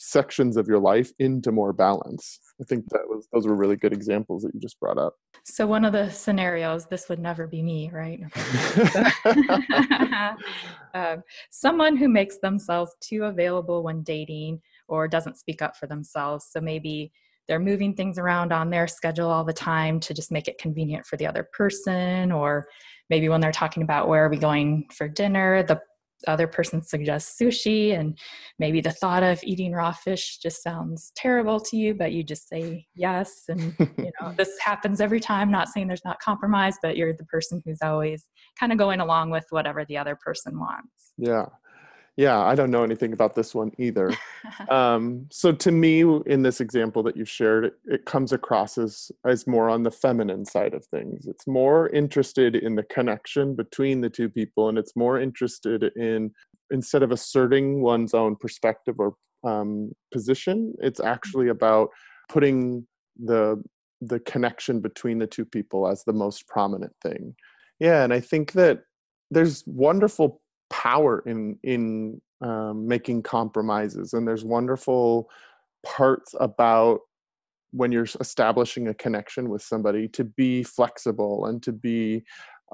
sections 0.00 0.56
of 0.56 0.68
your 0.68 0.78
life 0.78 1.10
into 1.18 1.50
more 1.50 1.72
balance? 1.72 2.38
I 2.60 2.64
think 2.64 2.84
that 2.90 3.02
was 3.08 3.26
those 3.32 3.46
were 3.46 3.54
really 3.54 3.76
good 3.76 3.92
examples 3.92 4.42
that 4.42 4.54
you 4.54 4.60
just 4.60 4.78
brought 4.80 4.98
up. 4.98 5.14
So 5.44 5.66
one 5.66 5.84
of 5.84 5.92
the 5.92 6.10
scenarios 6.10 6.86
this 6.86 7.08
would 7.08 7.18
never 7.18 7.46
be 7.46 7.62
me 7.62 7.90
right? 7.92 8.20
Um, 10.94 11.22
someone 11.50 11.96
who 11.98 12.08
makes 12.08 12.38
themselves 12.38 12.96
too 13.00 13.24
available 13.24 13.82
when 13.82 14.02
dating 14.02 14.60
or 14.88 15.06
doesn't 15.08 15.38
speak 15.38 15.62
up 15.62 15.76
for 15.76 15.86
themselves. 15.86 16.46
So 16.50 16.60
maybe 16.60 17.12
they're 17.46 17.58
moving 17.58 17.94
things 17.94 18.18
around 18.18 18.52
on 18.52 18.70
their 18.70 18.86
schedule 18.86 19.30
all 19.30 19.44
the 19.44 19.52
time 19.52 20.00
to 20.00 20.14
just 20.14 20.30
make 20.30 20.48
it 20.48 20.58
convenient 20.58 21.06
for 21.06 21.16
the 21.16 21.26
other 21.26 21.48
person 21.52 22.30
or 22.30 22.66
maybe 23.10 23.28
when 23.28 23.40
they're 23.40 23.52
talking 23.52 23.82
about 23.82 24.06
where 24.06 24.26
are 24.26 24.28
we 24.28 24.36
going 24.36 24.86
for 24.92 25.08
dinner? 25.08 25.62
the 25.62 25.80
other 26.26 26.48
person 26.48 26.82
suggests 26.82 27.40
sushi 27.40 27.96
and 27.96 28.18
maybe 28.58 28.80
the 28.80 28.90
thought 28.90 29.22
of 29.22 29.38
eating 29.44 29.72
raw 29.72 29.92
fish 29.92 30.38
just 30.38 30.64
sounds 30.64 31.12
terrible 31.14 31.60
to 31.60 31.76
you 31.76 31.94
but 31.94 32.10
you 32.10 32.24
just 32.24 32.48
say 32.48 32.84
yes 32.96 33.44
and 33.48 33.76
you 33.98 34.10
know 34.20 34.34
this 34.36 34.58
happens 34.60 35.00
every 35.00 35.20
time. 35.20 35.48
Not 35.48 35.68
saying 35.68 35.86
there's 35.86 36.04
not 36.04 36.18
compromise 36.18 36.76
but 36.82 36.96
you're 36.96 37.12
the 37.12 37.24
person 37.26 37.62
who's 37.64 37.78
always 37.82 38.26
kind 38.58 38.72
of 38.72 38.78
going 38.78 38.98
along 38.98 39.30
with 39.30 39.46
whatever 39.50 39.84
the 39.84 39.96
other 39.96 40.16
person 40.16 40.58
wants. 40.58 41.12
Yeah 41.16 41.46
yeah, 42.18 42.40
I 42.40 42.56
don't 42.56 42.72
know 42.72 42.82
anything 42.82 43.12
about 43.12 43.36
this 43.36 43.54
one 43.54 43.70
either. 43.78 44.12
um, 44.68 45.26
so 45.30 45.52
to 45.52 45.70
me, 45.70 46.00
in 46.26 46.42
this 46.42 46.60
example 46.60 47.02
that 47.04 47.16
you 47.16 47.24
shared, 47.24 47.66
it, 47.66 47.74
it 47.86 48.04
comes 48.06 48.32
across 48.32 48.76
as 48.76 49.12
as 49.24 49.46
more 49.46 49.70
on 49.70 49.84
the 49.84 49.90
feminine 49.90 50.44
side 50.44 50.74
of 50.74 50.84
things. 50.86 51.26
It's 51.26 51.46
more 51.46 51.88
interested 51.90 52.56
in 52.56 52.74
the 52.74 52.82
connection 52.82 53.54
between 53.54 54.00
the 54.00 54.10
two 54.10 54.28
people, 54.28 54.68
and 54.68 54.76
it's 54.76 54.96
more 54.96 55.20
interested 55.20 55.84
in 55.94 56.32
instead 56.70 57.04
of 57.04 57.12
asserting 57.12 57.82
one's 57.82 58.14
own 58.14 58.34
perspective 58.34 58.96
or 58.98 59.14
um, 59.44 59.92
position, 60.12 60.74
it's 60.80 61.00
mm-hmm. 61.00 61.08
actually 61.08 61.48
about 61.48 61.90
putting 62.28 62.84
the 63.16 63.62
the 64.00 64.18
connection 64.20 64.80
between 64.80 65.18
the 65.18 65.26
two 65.26 65.44
people 65.44 65.86
as 65.88 66.02
the 66.04 66.12
most 66.12 66.48
prominent 66.48 66.94
thing. 67.00 67.34
Yeah, 67.78 68.02
and 68.02 68.12
I 68.12 68.18
think 68.18 68.52
that 68.52 68.82
there's 69.30 69.62
wonderful 69.66 70.40
power 70.70 71.22
in 71.26 71.58
in 71.62 72.20
um, 72.40 72.86
making 72.86 73.22
compromises 73.22 74.12
and 74.12 74.26
there's 74.26 74.44
wonderful 74.44 75.28
parts 75.84 76.34
about 76.40 77.00
when 77.72 77.92
you're 77.92 78.06
establishing 78.20 78.88
a 78.88 78.94
connection 78.94 79.48
with 79.48 79.62
somebody 79.62 80.08
to 80.08 80.24
be 80.24 80.62
flexible 80.62 81.46
and 81.46 81.62
to 81.62 81.72
be 81.72 82.22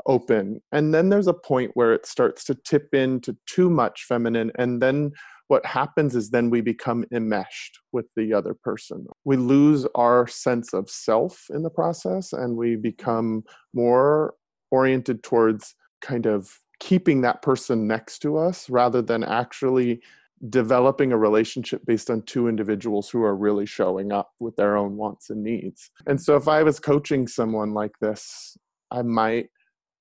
open 0.07 0.61
and 0.73 0.93
then 0.93 1.09
there's 1.09 1.29
a 1.29 1.35
point 1.35 1.71
where 1.75 1.95
it 1.95 2.05
starts 2.05 2.45
to 2.45 2.55
tip 2.55 2.93
into 2.93 3.37
too 3.47 3.71
much 3.71 4.05
feminine 4.05 4.51
and 4.59 4.83
then 4.83 5.13
what 5.49 5.67
happens 5.67 6.15
is 6.17 6.31
then 6.31 6.49
we 6.51 6.61
become 6.61 7.05
enmeshed 7.13 7.79
with 7.93 8.07
the 8.17 8.33
other 8.33 8.55
person. 8.55 9.07
We 9.25 9.37
lose 9.37 9.87
our 9.95 10.27
sense 10.27 10.73
of 10.73 10.89
self 10.89 11.47
in 11.51 11.63
the 11.63 11.71
process 11.71 12.33
and 12.33 12.57
we 12.57 12.77
become 12.77 13.45
more 13.75 14.35
oriented 14.71 15.23
towards 15.23 15.75
kind 16.01 16.27
of 16.27 16.59
keeping 16.81 17.21
that 17.23 17.43
person 17.43 17.87
next 17.87 18.21
to 18.21 18.37
us 18.37 18.69
rather 18.69 19.03
than 19.03 19.25
actually 19.25 20.01
developing 20.49 21.13
a 21.13 21.19
relationship 21.19 21.81
based 21.87 22.11
on 22.11 22.23
two 22.23 22.49
individuals 22.49 23.09
who 23.09 23.23
are 23.23 23.37
really 23.37 23.67
showing 23.67 24.13
up 24.13 24.33
with 24.41 24.55
their 24.57 24.77
own 24.77 24.97
wants 24.97 25.31
and 25.31 25.43
needs. 25.43 25.91
And 26.07 26.21
so 26.21 26.37
if 26.37 26.49
I 26.49 26.63
was 26.63 26.81
coaching 26.81 27.27
someone 27.27 27.73
like 27.73 27.99
this, 28.01 28.57
I 28.91 29.03
might 29.03 29.49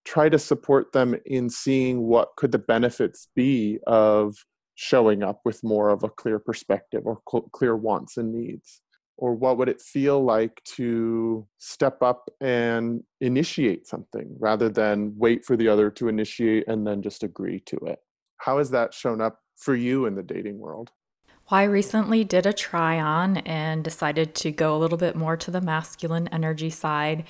try 0.05 0.27
to 0.29 0.39
support 0.39 0.91
them 0.91 1.15
in 1.25 1.49
seeing 1.49 2.03
what 2.03 2.29
could 2.35 2.51
the 2.51 2.59
benefits 2.59 3.29
be 3.35 3.79
of 3.87 4.35
showing 4.75 5.23
up 5.23 5.39
with 5.45 5.63
more 5.63 5.89
of 5.89 6.03
a 6.03 6.09
clear 6.09 6.39
perspective 6.39 7.03
or 7.05 7.19
clear 7.53 7.77
wants 7.77 8.17
and 8.17 8.33
needs 8.33 8.81
or 9.17 9.33
what 9.33 9.57
would 9.57 9.69
it 9.69 9.81
feel 9.81 10.23
like 10.23 10.61
to 10.63 11.47
step 11.57 12.01
up 12.01 12.29
and 12.41 13.03
initiate 13.21 13.87
something 13.87 14.35
rather 14.39 14.69
than 14.69 15.13
wait 15.17 15.45
for 15.45 15.55
the 15.55 15.67
other 15.67 15.89
to 15.91 16.07
initiate 16.07 16.67
and 16.67 16.85
then 16.85 17.01
just 17.01 17.23
agree 17.23 17.59
to 17.59 17.77
it 17.85 17.99
how 18.37 18.57
has 18.57 18.69
that 18.69 18.93
shown 18.93 19.21
up 19.21 19.39
for 19.55 19.75
you 19.75 20.05
in 20.05 20.15
the 20.15 20.23
dating 20.23 20.57
world 20.57 20.91
well, 21.49 21.59
I 21.59 21.63
recently 21.63 22.23
did 22.23 22.45
a 22.45 22.53
try 22.53 22.99
on 22.99 23.37
and 23.37 23.83
decided 23.83 24.33
to 24.35 24.51
go 24.51 24.75
a 24.75 24.79
little 24.79 24.97
bit 24.97 25.15
more 25.15 25.35
to 25.37 25.51
the 25.51 25.59
masculine 25.59 26.29
energy 26.29 26.69
side. 26.69 27.25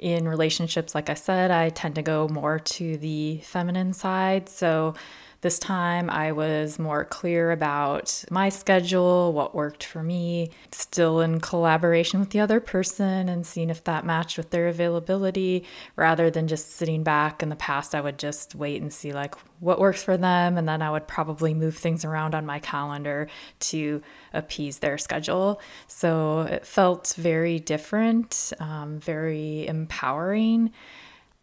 In 0.00 0.26
relationships, 0.26 0.96
like 0.96 1.08
I 1.08 1.14
said, 1.14 1.52
I 1.52 1.68
tend 1.68 1.94
to 1.94 2.02
go 2.02 2.26
more 2.26 2.58
to 2.58 2.96
the 2.96 3.38
feminine 3.44 3.92
side. 3.92 4.48
So 4.48 4.94
this 5.42 5.58
time 5.58 6.08
I 6.08 6.30
was 6.30 6.78
more 6.78 7.04
clear 7.04 7.50
about 7.50 8.24
my 8.30 8.48
schedule, 8.48 9.32
what 9.32 9.56
worked 9.56 9.82
for 9.82 10.02
me, 10.02 10.50
still 10.70 11.20
in 11.20 11.40
collaboration 11.40 12.20
with 12.20 12.30
the 12.30 12.38
other 12.38 12.60
person 12.60 13.28
and 13.28 13.44
seeing 13.44 13.68
if 13.68 13.82
that 13.84 14.06
matched 14.06 14.36
with 14.36 14.50
their 14.50 14.68
availability 14.68 15.64
rather 15.96 16.30
than 16.30 16.46
just 16.46 16.76
sitting 16.76 17.02
back. 17.02 17.42
In 17.42 17.48
the 17.48 17.56
past, 17.56 17.92
I 17.92 18.00
would 18.00 18.20
just 18.20 18.54
wait 18.54 18.80
and 18.80 18.92
see 18.92 19.12
like 19.12 19.34
what 19.58 19.80
works 19.80 20.02
for 20.02 20.16
them, 20.16 20.56
and 20.56 20.68
then 20.68 20.80
I 20.80 20.92
would 20.92 21.08
probably 21.08 21.54
move 21.54 21.76
things 21.76 22.04
around 22.04 22.36
on 22.36 22.46
my 22.46 22.60
calendar 22.60 23.28
to 23.60 24.00
appease 24.32 24.78
their 24.78 24.96
schedule. 24.96 25.60
So 25.88 26.42
it 26.42 26.64
felt 26.64 27.14
very 27.18 27.58
different, 27.58 28.52
um, 28.60 29.00
very 29.00 29.66
empowering, 29.66 30.70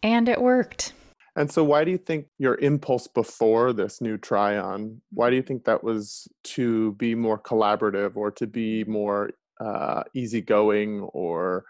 and 0.02 0.26
it 0.26 0.40
worked. 0.40 0.94
And 1.36 1.50
so, 1.50 1.62
why 1.62 1.84
do 1.84 1.90
you 1.90 1.98
think 1.98 2.26
your 2.38 2.56
impulse 2.56 3.06
before 3.06 3.72
this 3.72 4.00
new 4.00 4.18
try 4.18 4.58
on, 4.58 5.00
why 5.12 5.30
do 5.30 5.36
you 5.36 5.42
think 5.42 5.64
that 5.64 5.82
was 5.84 6.28
to 6.44 6.92
be 6.92 7.14
more 7.14 7.38
collaborative 7.38 8.16
or 8.16 8.30
to 8.32 8.46
be 8.46 8.84
more 8.84 9.30
uh, 9.60 10.02
easygoing 10.14 11.00
or 11.12 11.64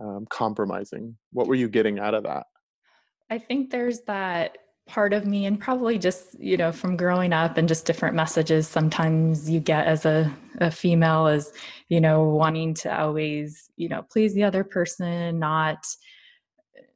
mm. 0.00 0.16
um, 0.16 0.26
compromising? 0.30 1.16
What 1.32 1.48
were 1.48 1.54
you 1.56 1.68
getting 1.68 1.98
out 1.98 2.14
of 2.14 2.22
that? 2.24 2.46
I 3.30 3.38
think 3.38 3.70
there's 3.70 4.00
that 4.02 4.58
part 4.86 5.12
of 5.12 5.24
me, 5.24 5.46
and 5.46 5.58
probably 5.58 5.98
just, 5.98 6.40
you 6.40 6.56
know, 6.56 6.72
from 6.72 6.96
growing 6.96 7.32
up 7.32 7.56
and 7.56 7.68
just 7.68 7.86
different 7.86 8.16
messages 8.16 8.66
sometimes 8.66 9.48
you 9.48 9.60
get 9.60 9.86
as 9.86 10.04
a, 10.04 10.32
a 10.58 10.70
female 10.70 11.28
is, 11.28 11.52
you 11.88 12.00
know, 12.00 12.24
wanting 12.24 12.74
to 12.74 13.00
always, 13.00 13.70
you 13.76 13.88
know, 13.88 14.04
please 14.10 14.34
the 14.34 14.42
other 14.42 14.64
person, 14.64 15.38
not 15.38 15.84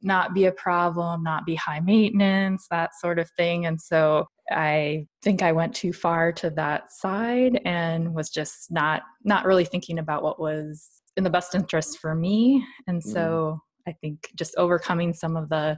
not 0.05 0.33
be 0.33 0.45
a 0.45 0.51
problem, 0.51 1.23
not 1.23 1.45
be 1.45 1.55
high 1.55 1.79
maintenance, 1.79 2.67
that 2.69 2.91
sort 2.99 3.19
of 3.19 3.29
thing. 3.31 3.65
And 3.65 3.81
so 3.81 4.27
I 4.51 5.07
think 5.23 5.41
I 5.41 5.51
went 5.51 5.73
too 5.73 5.91
far 5.91 6.31
to 6.33 6.49
that 6.51 6.91
side 6.91 7.59
and 7.65 8.13
was 8.13 8.29
just 8.29 8.71
not 8.71 9.01
not 9.23 9.45
really 9.45 9.65
thinking 9.65 9.99
about 9.99 10.23
what 10.23 10.39
was 10.39 10.87
in 11.17 11.23
the 11.23 11.29
best 11.29 11.55
interest 11.55 11.99
for 11.99 12.13
me. 12.13 12.63
And 12.87 13.03
so 13.03 13.59
mm. 13.87 13.91
I 13.91 13.95
think 14.01 14.29
just 14.35 14.55
overcoming 14.57 15.13
some 15.13 15.35
of 15.35 15.49
the 15.49 15.77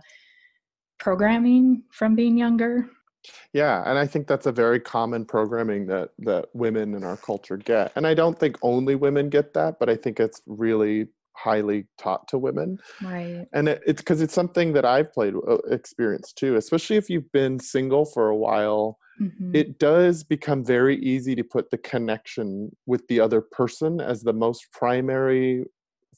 programming 1.00 1.84
from 1.92 2.16
being 2.16 2.38
younger 2.38 2.90
Yeah, 3.54 3.84
and 3.86 3.98
I 3.98 4.08
think 4.08 4.28
that's 4.28 4.46
a 4.46 4.52
very 4.52 4.80
common 4.80 5.26
programming 5.26 5.88
that 5.88 6.10
that 6.20 6.48
women 6.54 6.94
in 6.94 7.04
our 7.04 7.18
culture 7.18 7.58
get. 7.58 7.92
And 7.96 8.08
I 8.08 8.14
don't 8.14 8.38
think 8.38 8.58
only 8.62 8.96
women 8.96 9.30
get 9.30 9.54
that, 9.54 9.80
but 9.80 9.90
I 9.90 9.96
think 9.96 10.20
it's 10.20 10.42
really 10.46 11.08
highly 11.38 11.86
taught 11.98 12.28
to 12.30 12.38
women. 12.38 12.78
Right. 13.02 13.46
And 13.54 13.70
it, 13.70 13.82
it's 13.86 14.02
because 14.02 14.22
it's 14.22 14.34
something 14.34 14.74
that 14.74 14.86
I've 14.86 15.14
played 15.14 15.36
uh, 15.36 15.58
experienced 15.70 16.38
too, 16.38 16.56
especially 16.56 16.98
if 16.98 17.10
you've 17.10 17.32
been 17.32 17.60
single 17.60 18.06
for 18.06 18.30
a 18.30 18.36
while. 18.36 18.98
Mm-hmm. 19.22 19.56
It 19.56 19.80
does 19.80 20.24
become 20.24 20.64
very 20.64 20.98
easy 20.98 21.36
to 21.36 21.44
put 21.44 21.72
the 21.72 21.78
connection 21.78 22.76
with 22.86 23.08
the 23.08 23.20
other 23.20 23.42
person 23.42 24.00
as 24.02 24.22
the 24.22 24.34
most 24.34 24.68
primary 24.72 25.66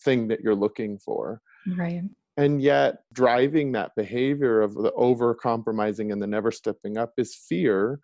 thing 0.03 0.27
that 0.29 0.41
you're 0.41 0.55
looking 0.55 0.97
for. 0.97 1.41
Right 1.77 2.03
and 2.39 2.61
yet 2.61 2.99
driving 3.11 3.73
that 3.73 3.91
behavior 3.97 4.61
of 4.61 4.73
the 4.73 4.93
over 4.93 5.35
compromising 5.35 6.09
and 6.13 6.21
the 6.21 6.27
never 6.27 6.51
stepping 6.51 6.97
up 6.97 7.11
is 7.17 7.35
fear 7.35 7.99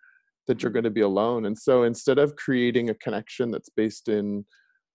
that 0.47 0.62
you're 0.62 0.69
mm-hmm. 0.69 0.75
going 0.75 0.84
to 0.84 0.89
be 0.89 1.01
alone 1.01 1.45
and 1.45 1.58
so 1.58 1.84
instead 1.84 2.17
of 2.17 2.36
creating 2.36 2.89
a 2.89 2.95
connection 2.95 3.49
that's 3.49 3.69
based 3.69 4.10
in 4.10 4.45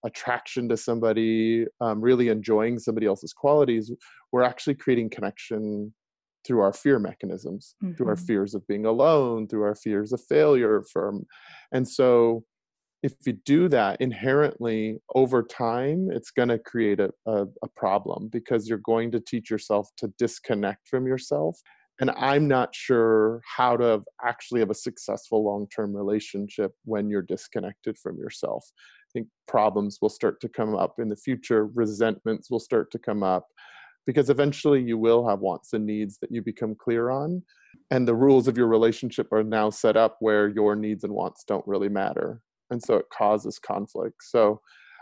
attraction 0.04 0.68
to 0.68 0.76
somebody 0.76 1.66
um, 1.80 2.00
really 2.00 2.28
enjoying 2.28 2.78
somebody 2.78 3.06
else's 3.06 3.32
qualities 3.32 3.92
we're 4.32 4.42
actually 4.42 4.74
creating 4.74 5.10
connection 5.10 5.92
through 6.46 6.60
our 6.60 6.72
fear 6.72 6.98
mechanisms 6.98 7.74
mm-hmm. 7.82 7.94
through 7.94 8.08
our 8.08 8.14
mm-hmm. 8.14 8.24
fears 8.24 8.54
of 8.54 8.66
being 8.66 8.86
alone 8.86 9.46
through 9.46 9.62
our 9.62 9.74
fears 9.74 10.12
of 10.12 10.20
failure 10.28 10.82
from 10.92 11.24
and 11.72 11.86
so 11.86 12.44
if 13.02 13.14
you 13.24 13.32
do 13.32 13.68
that 13.68 14.00
inherently 14.00 14.98
over 15.14 15.42
time 15.42 16.08
it's 16.10 16.30
going 16.30 16.48
to 16.48 16.58
create 16.58 17.00
a, 17.00 17.10
a, 17.26 17.44
a, 17.62 17.68
problem 17.76 18.28
because 18.30 18.68
you're 18.68 18.78
going 18.78 19.10
to 19.10 19.20
teach 19.20 19.50
yourself 19.50 19.88
to 19.96 20.08
disconnect 20.18 20.86
from 20.88 21.06
yourself 21.06 21.58
and 22.00 22.10
i'm 22.12 22.46
not 22.48 22.74
sure 22.74 23.40
how 23.56 23.76
to 23.76 24.02
actually 24.24 24.60
have 24.60 24.70
a 24.70 24.74
successful 24.74 25.44
long-term 25.44 25.94
relationship 25.94 26.72
when 26.84 27.08
you're 27.08 27.22
disconnected 27.22 27.96
from 27.98 28.18
yourself 28.18 28.64
think 29.12 29.28
problems 29.48 29.98
will 30.00 30.08
start 30.08 30.40
to 30.40 30.48
come 30.48 30.74
up 30.74 30.94
in 30.98 31.08
the 31.08 31.16
future 31.16 31.66
resentments 31.66 32.50
will 32.50 32.60
start 32.60 32.90
to 32.92 32.98
come 32.98 33.22
up 33.22 33.46
because 34.06 34.30
eventually 34.30 34.82
you 34.82 34.98
will 34.98 35.28
have 35.28 35.40
wants 35.40 35.72
and 35.72 35.86
needs 35.86 36.18
that 36.18 36.30
you 36.32 36.42
become 36.42 36.74
clear 36.74 37.10
on 37.10 37.42
and 37.90 38.06
the 38.06 38.14
rules 38.14 38.48
of 38.48 38.56
your 38.56 38.66
relationship 38.66 39.32
are 39.32 39.44
now 39.44 39.70
set 39.70 39.96
up 39.96 40.16
where 40.20 40.48
your 40.48 40.74
needs 40.74 41.04
and 41.04 41.12
wants 41.12 41.44
don't 41.44 41.66
really 41.66 41.88
matter 41.88 42.40
and 42.70 42.82
so 42.82 42.94
it 42.94 43.06
causes 43.12 43.58
conflict. 43.58 44.16
So 44.22 44.60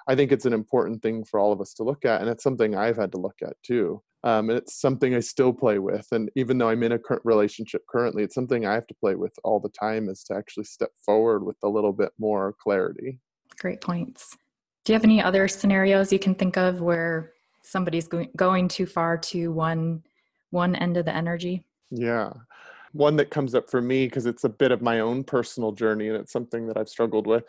i 0.08 0.14
think 0.14 0.32
it's 0.32 0.46
an 0.46 0.54
important 0.54 1.02
thing 1.02 1.24
for 1.24 1.38
all 1.38 1.52
of 1.52 1.60
us 1.60 1.74
to 1.74 1.82
look 1.82 2.04
at 2.04 2.20
and 2.20 2.30
it's 2.30 2.42
something 2.42 2.74
i've 2.74 2.96
had 2.96 3.12
to 3.12 3.18
look 3.18 3.36
at 3.42 3.54
too. 3.62 4.02
Um, 4.24 4.50
and 4.50 4.58
it's 4.58 4.80
something 4.80 5.14
i 5.14 5.20
still 5.20 5.52
play 5.52 5.78
with 5.78 6.06
and 6.12 6.30
even 6.34 6.58
though 6.58 6.68
i'm 6.70 6.82
in 6.82 6.92
a 6.92 6.98
current 6.98 7.22
relationship 7.24 7.82
currently 7.88 8.24
it's 8.24 8.34
something 8.34 8.66
i 8.66 8.74
have 8.74 8.86
to 8.88 8.94
play 8.94 9.14
with 9.14 9.32
all 9.44 9.60
the 9.60 9.68
time 9.68 10.08
is 10.08 10.24
to 10.24 10.34
actually 10.34 10.64
step 10.64 10.90
forward 11.06 11.44
with 11.44 11.56
a 11.62 11.68
little 11.68 11.92
bit 11.92 12.10
more 12.18 12.54
clarity 12.60 13.20
great 13.58 13.80
points 13.80 14.36
do 14.84 14.92
you 14.92 14.94
have 14.94 15.04
any 15.04 15.22
other 15.22 15.48
scenarios 15.48 16.12
you 16.12 16.18
can 16.18 16.34
think 16.34 16.56
of 16.56 16.80
where 16.80 17.32
somebody's 17.62 18.08
going, 18.08 18.68
too 18.68 18.86
far 18.86 19.18
to 19.18 19.52
one 19.52 20.02
one 20.50 20.74
end 20.76 20.96
of 20.96 21.04
the 21.04 21.14
energy 21.14 21.64
yeah 21.90 22.32
one 22.92 23.16
that 23.16 23.30
comes 23.30 23.54
up 23.54 23.70
for 23.70 23.80
me 23.80 24.06
because 24.06 24.26
it's 24.26 24.44
a 24.44 24.48
bit 24.48 24.72
of 24.72 24.82
my 24.82 25.00
own 25.00 25.24
personal 25.24 25.72
journey 25.72 26.08
and 26.08 26.16
it's 26.16 26.32
something 26.32 26.66
that 26.66 26.76
I've 26.76 26.88
struggled 26.88 27.26
with. 27.26 27.44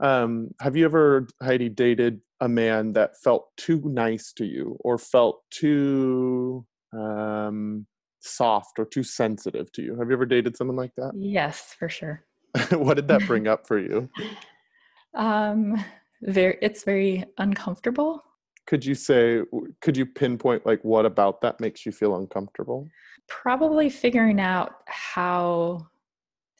Um, 0.00 0.54
have 0.60 0.76
you 0.76 0.84
ever, 0.84 1.26
Heidi, 1.42 1.68
dated 1.68 2.20
a 2.40 2.48
man 2.48 2.92
that 2.92 3.20
felt 3.20 3.48
too 3.56 3.80
nice 3.84 4.32
to 4.34 4.44
you 4.44 4.76
or 4.80 4.98
felt 4.98 5.42
too 5.50 6.64
um, 6.92 7.86
soft 8.20 8.78
or 8.78 8.84
too 8.84 9.02
sensitive 9.02 9.70
to 9.72 9.82
you? 9.82 9.98
Have 9.98 10.08
you 10.08 10.14
ever 10.14 10.26
dated 10.26 10.56
someone 10.56 10.76
like 10.76 10.94
that? 10.96 11.12
Yes, 11.16 11.74
for 11.78 11.88
sure. 11.88 12.24
what 12.70 12.94
did 12.94 13.08
that 13.08 13.22
bring 13.26 13.48
up 13.48 13.66
for 13.66 13.78
you? 13.78 14.08
Um, 15.14 15.82
very, 16.22 16.58
it's 16.60 16.84
very 16.84 17.24
uncomfortable. 17.38 18.24
Could 18.66 18.84
you 18.84 18.94
say, 18.94 19.42
could 19.80 19.96
you 19.96 20.04
pinpoint 20.04 20.66
like 20.66 20.82
what 20.82 21.06
about 21.06 21.40
that 21.40 21.58
makes 21.60 21.86
you 21.86 21.92
feel 21.92 22.16
uncomfortable? 22.16 22.88
probably 23.28 23.90
figuring 23.90 24.40
out 24.40 24.76
how 24.86 25.86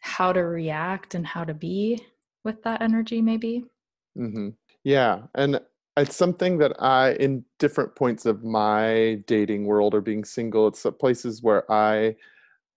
how 0.01 0.33
to 0.33 0.43
react 0.43 1.15
and 1.15 1.27
how 1.27 1.43
to 1.43 1.55
be 1.55 2.01
with 2.45 2.63
that 2.63 2.81
energy 2.81 3.21
maybe 3.21 3.65
mm-hmm. 4.17 4.51
yeah 4.85 5.23
and 5.35 5.61
it's 5.97 6.15
something 6.15 6.59
that 6.59 6.73
i 6.81 7.13
in 7.15 7.45
different 7.59 7.95
points 7.97 8.27
of 8.27 8.45
my 8.45 9.21
dating 9.27 9.65
world 9.65 9.95
or 9.95 10.01
being 10.01 10.25
single 10.25 10.69
it's 10.69 10.83
the 10.83 10.93
places 10.93 11.43
where 11.43 11.71
i 11.73 12.15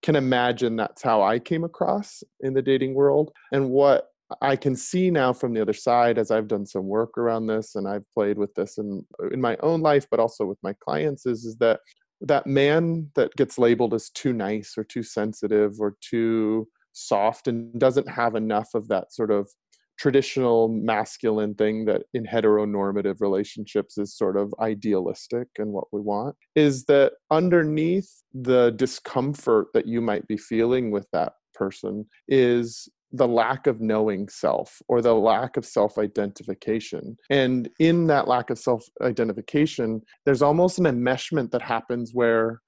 can 0.01 0.15
imagine 0.15 0.75
that's 0.75 1.03
how 1.03 1.21
i 1.21 1.38
came 1.38 1.63
across 1.63 2.23
in 2.39 2.53
the 2.53 2.62
dating 2.62 2.93
world 2.93 3.31
and 3.51 3.69
what 3.69 4.11
I 4.41 4.56
can 4.56 4.76
see 4.76 5.12
now 5.12 5.34
from 5.34 5.54
the 5.54 5.62
other 5.62 5.74
side 5.74 6.17
as 6.17 6.32
I've 6.32 6.48
done 6.48 6.65
some 6.65 6.88
work 6.88 7.17
around 7.17 7.48
this 7.48 7.76
and 7.76 7.88
I've 7.88 8.10
played 8.13 8.38
with 8.38 8.54
this 8.56 8.78
in 8.78 9.06
uh, 9.22 9.30
in 9.30 9.41
my 9.41 9.58
own 9.62 9.82
life, 9.82 10.08
but 10.10 10.20
also 10.20 10.46
with 10.46 10.60
my 10.63 10.74
clients, 10.74 11.26
is, 11.26 11.46
is 11.46 11.58
that 11.58 11.80
that 12.22 12.46
man 12.46 13.10
that 13.15 13.36
gets 13.36 13.58
labeled 13.58 13.94
as 13.94 14.10
too 14.10 14.34
nice 14.34 14.76
or 14.78 14.84
too 14.84 15.04
sensitive 15.04 15.80
or 15.80 15.96
too 16.02 16.67
soft 16.94 17.48
and 17.48 17.80
doesn't 17.80 18.10
have 18.10 18.36
enough 18.36 18.70
of 18.74 18.88
that 18.89 19.12
sort 19.12 19.32
of 19.32 19.50
traditional 19.98 20.67
masculine 20.67 21.54
thing 21.54 21.86
that 21.86 22.04
in 22.13 22.26
heteronormative 22.26 23.22
relationships 23.22 23.98
is 23.98 24.17
sort 24.17 24.36
of 24.36 24.54
idealistic 24.60 25.48
and 25.60 25.72
what 25.72 25.86
we 25.91 26.02
want 26.02 26.36
is 26.56 26.86
that 26.86 27.13
underneath 27.30 28.10
the 28.34 28.72
discomfort 28.72 29.67
that 29.74 29.86
you 29.86 30.02
might 30.02 30.28
be 30.28 30.38
feeling 30.38 30.89
with 30.89 31.06
that 31.13 31.34
person 31.54 32.04
is 32.28 32.89
the 33.12 33.28
lack 33.28 33.67
of 33.67 33.82
knowing 33.82 34.30
self 34.30 34.82
or 34.88 35.02
the 35.02 35.13
lack 35.13 35.58
of 35.58 35.65
self 35.65 35.97
identification. 35.97 37.17
And 37.30 37.69
in 37.80 38.08
that 38.08 38.28
lack 38.28 38.50
of 38.50 38.58
self 38.58 38.84
identification, 39.02 40.02
there's 40.26 40.41
almost 40.41 40.80
an 40.80 40.86
enmeshment 40.86 41.52
that 41.52 41.62
happens 41.62 42.12
where 42.13 42.62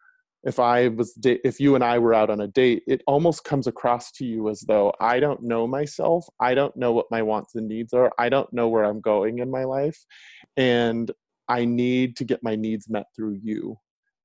if 0.44 0.60
I 0.60 0.90
was, 0.90 1.18
if 1.24 1.60
you 1.60 1.76
and 1.76 1.84
I 1.84 2.00
were 2.00 2.14
out 2.14 2.30
on 2.30 2.42
a 2.42 2.48
date, 2.48 2.84
it 2.86 3.02
almost 3.08 3.46
comes 3.46 3.66
across 3.66 4.12
to 4.14 4.26
you 4.26 4.50
as 4.50 4.60
though 4.62 4.92
I 5.00 5.22
don't 5.22 5.42
know 5.42 5.68
myself. 5.68 6.26
I 6.42 6.54
don't 6.54 6.76
know 6.76 6.92
what 6.92 7.06
my 7.10 7.22
wants 7.22 7.56
and 7.56 7.68
needs 7.68 7.94
are. 7.94 8.12
I 8.20 8.28
don't 8.28 8.52
know 8.52 8.68
where 8.68 8.84
I'm 8.84 9.00
going 9.00 9.40
in 9.40 9.50
my 9.50 9.64
life. 9.64 9.98
And 10.58 11.10
I 11.48 11.64
need 11.64 12.18
to 12.18 12.26
get 12.26 12.44
my 12.44 12.56
needs 12.56 12.90
met 12.90 13.06
through 13.16 13.40
you 13.42 13.78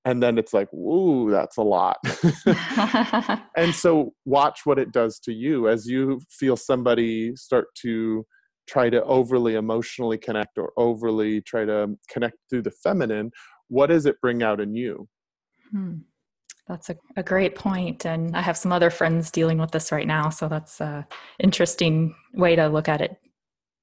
and 0.09 0.23
then 0.23 0.39
it's 0.39 0.55
like 0.55 0.69
whoa 0.73 1.31
that's 1.31 1.59
a 1.59 1.63
lot 1.63 1.99
and 3.57 3.75
so 3.75 4.13
watch 4.25 4.61
what 4.65 4.79
it 4.79 4.91
does 4.91 5.19
to 5.19 5.33
you 5.33 5.69
as 5.69 5.87
you 5.87 6.19
feel 6.31 6.57
somebody 6.57 7.37
start 7.37 7.67
to 7.75 8.25
try 8.67 8.89
to 8.89 9.03
overly 9.05 9.55
emotionally 9.55 10.17
connect 10.19 10.57
or 10.57 10.73
overly 10.79 11.43
try 11.43 11.65
to 11.67 11.95
connect 12.11 12.37
through 12.49 12.63
the 12.63 12.71
feminine 12.71 13.31
what 13.69 13.89
does 13.89 14.07
it 14.07 14.21
bring 14.23 14.43
out 14.43 14.61
in 14.61 14.75
you 14.75 15.07
hmm. 15.71 15.97
that's 16.67 16.89
a, 16.89 16.97
a 17.17 17.23
great 17.23 17.55
point 17.55 18.07
and 18.07 18.35
i 18.35 18.41
have 18.41 18.57
some 18.57 18.73
other 18.73 18.91
friends 18.91 19.31
dealing 19.31 19.59
with 19.59 19.73
this 19.73 19.93
right 19.93 20.07
now 20.07 20.31
so 20.31 20.49
that's 20.49 20.81
a 20.81 21.07
interesting 21.39 22.15
way 22.33 22.57
to 22.57 22.67
look 22.67 22.89
at 22.89 23.03
it 23.03 23.17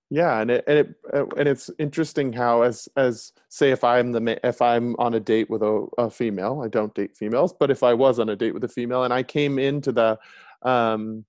yeah 0.10 0.40
and 0.40 0.52
it 0.52 0.64
and 0.68 0.80
it 0.80 0.96
uh, 1.14 1.26
and 1.38 1.48
it's 1.48 1.70
interesting 1.80 2.32
how 2.32 2.62
as 2.62 2.88
as 2.96 3.34
say 3.50 3.72
if 3.72 3.84
i'm 3.84 4.12
the 4.12 4.40
if 4.48 4.62
i'm 4.62 4.96
on 4.98 5.16
a 5.16 5.20
date 5.20 5.50
with 5.50 5.64
a, 5.64 5.88
a 5.98 6.10
female 6.10 6.62
i 6.64 6.68
don't 6.68 6.94
date 6.94 7.16
females 7.18 7.54
but 7.60 7.72
if 7.72 7.82
i 7.84 7.94
was 7.94 8.20
on 8.20 8.30
a 8.30 8.36
date 8.36 8.54
with 8.54 8.64
a 8.64 8.68
female 8.68 9.04
and 9.04 9.14
i 9.14 9.24
came 9.24 9.58
into 9.58 9.92
the 9.92 10.18
um 10.64 11.26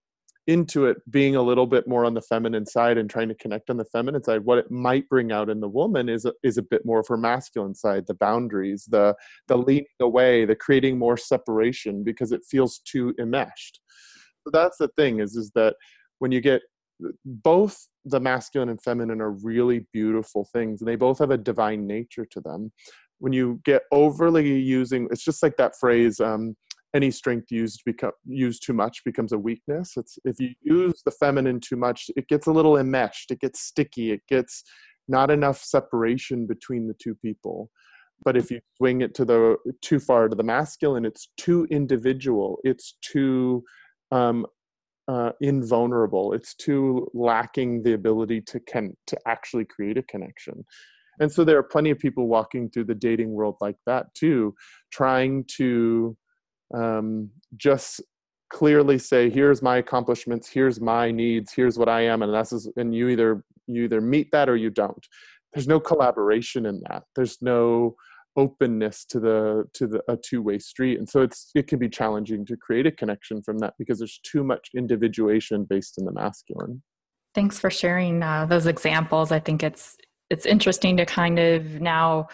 into 0.47 0.87
it 0.87 0.99
being 1.11 1.35
a 1.35 1.43
little 1.43 1.67
bit 1.67 1.89
more 1.89 2.05
on 2.05 2.15
the 2.15 2.23
feminine 2.23 2.65
side 2.65 2.99
and 2.99 3.11
trying 3.11 3.29
to 3.29 3.35
connect 3.35 3.69
on 3.69 3.77
the 3.77 3.85
feminine 3.85 4.23
side 4.23 4.45
what 4.45 4.59
it 4.59 4.71
might 4.71 5.09
bring 5.09 5.33
out 5.33 5.51
in 5.51 5.59
the 5.61 5.69
woman 5.69 6.09
is 6.09 6.25
a, 6.25 6.33
is 6.45 6.57
a 6.57 6.63
bit 6.63 6.87
more 6.87 7.01
of 7.01 7.09
her 7.09 7.17
masculine 7.17 7.75
side 7.75 8.07
the 8.07 8.15
boundaries 8.15 8.85
the 8.85 9.15
the 9.49 9.57
leaning 9.57 9.87
away 10.01 10.45
the 10.45 10.55
creating 10.55 10.99
more 10.99 11.17
separation 11.17 12.05
because 12.05 12.31
it 12.31 12.43
feels 12.49 12.79
too 12.81 13.13
enmeshed. 13.19 13.81
So 14.45 14.51
that's 14.53 14.79
the 14.79 14.89
thing 14.89 15.19
is 15.19 15.35
is 15.35 15.51
that 15.57 15.75
when 16.19 16.31
you 16.31 16.41
get 16.41 16.63
both 17.25 17.89
the 18.07 18.21
masculine 18.21 18.69
and 18.69 18.81
feminine 18.81 19.21
are 19.21 19.33
really 19.33 19.85
beautiful 19.93 20.49
things 20.53 20.81
and 20.81 20.89
they 20.89 20.97
both 20.97 21.19
have 21.19 21.33
a 21.33 21.37
divine 21.37 21.87
nature 21.87 22.25
to 22.31 22.41
them. 22.41 22.73
When 23.19 23.33
you 23.33 23.61
get 23.65 23.83
overly 23.93 24.59
using 24.59 25.09
it's 25.11 25.25
just 25.25 25.43
like 25.43 25.57
that 25.57 25.75
phrase 25.79 26.21
um, 26.21 26.55
any 26.95 27.11
strength 27.11 27.51
used 27.51 27.83
become 27.85 28.13
used 28.25 28.63
too 28.65 28.73
much 28.73 29.03
becomes 29.05 29.33
a 29.33 29.39
weakness. 29.39 29.95
It's 29.97 30.19
if 30.25 30.37
you 30.39 30.51
use 30.63 31.03
the 31.05 31.11
feminine 31.11 31.61
too 31.61 31.77
much 31.77 32.09
it 32.17 32.29
gets 32.29 32.47
a 32.47 32.53
little 32.53 32.77
enmeshed 32.77 33.31
it 33.33 33.41
gets 33.41 33.61
sticky 33.61 34.13
it 34.13 34.23
gets 34.29 34.63
not 35.09 35.31
enough 35.31 35.63
separation 35.63 36.47
between 36.47 36.87
the 36.87 36.95
two 36.95 37.17
people. 37.17 37.71
But 38.25 38.37
if 38.37 38.51
you 38.51 38.61
swing 38.77 39.03
it 39.03 39.15
to 39.17 39.25
the 39.25 39.57
too 39.83 39.99
far 39.99 40.29
to 40.29 40.37
the 40.37 40.45
masculine 40.45 41.05
it's 41.05 41.29
too 41.37 41.67
individual 41.71 42.59
it's 42.63 42.97
too 43.03 43.65
um, 44.13 44.47
uh, 45.09 45.33
invulnerable. 45.41 46.33
It's 46.33 46.55
too 46.55 47.09
lacking 47.15 47.83
the 47.83 47.95
ability 47.95 48.41
to 48.43 48.61
can 48.61 48.97
to 49.07 49.17
actually 49.27 49.65
create 49.65 49.99
a 49.99 50.03
connection. 50.03 50.65
And 51.21 51.33
so 51.33 51.45
there 51.45 51.59
are 51.59 51.63
plenty 51.63 51.91
of 51.91 51.99
people 51.99 52.29
walking 52.29 52.69
through 52.69 52.85
the 52.85 52.95
dating 52.95 53.33
world 53.33 53.57
like 53.61 53.77
that 53.87 54.13
too, 54.15 54.55
trying 54.93 55.45
to 55.57 56.17
um, 56.75 57.31
just 57.57 58.03
clearly 58.51 58.99
say 58.99 59.29
here's 59.29 59.61
my 59.61 59.79
accomplishments 59.79 60.49
here's 60.49 60.81
my 60.81 61.11
needs 61.11 61.53
here's 61.53 61.79
what 61.79 61.89
i 61.89 62.01
am 62.01 62.23
and 62.23 62.33
that's 62.33 62.69
and 62.77 62.95
you 62.95 63.09
either 63.09 63.43
you 63.67 63.85
either 63.85 64.01
meet 64.01 64.31
that 64.31 64.49
or 64.49 64.57
you 64.57 64.71
don't 64.71 65.07
there's 65.53 65.67
no 65.67 65.81
collaboration 65.81 66.67
in 66.67 66.81
that 66.89 67.03
there's 67.17 67.39
no 67.43 67.97
openness 68.37 69.05
to 69.07 69.21
the 69.21 69.65
to 69.75 69.87
the 69.87 70.03
a 70.09 70.17
two-way 70.17 70.59
street. 70.59 70.99
And 70.99 71.09
so 71.09 71.23
it's 71.23 71.51
it 71.55 71.67
can 71.67 71.79
be 71.79 71.89
challenging 71.89 72.45
to 72.47 72.57
create 72.57 72.87
a 72.87 72.93
connection 72.93 73.43
from 73.43 73.59
that 73.59 73.75
because 73.79 73.99
there's 73.99 74.21
too 74.23 74.45
much 74.45 74.71
individuation 74.75 75.65
based 75.65 75.99
in 75.99 76.05
the 76.05 76.13
masculine. 76.13 76.83
Thanks 77.35 77.59
for 77.59 77.71
sharing 77.71 78.23
uh, 78.23 78.47
those 78.47 78.67
examples. 78.67 79.33
I 79.33 79.41
think 79.41 79.63
it's 79.63 79.97
it's 80.31 80.47
interesting 80.47 80.97
to 80.97 81.07
kind 81.07 81.39
of 81.39 81.81
now 81.81 82.29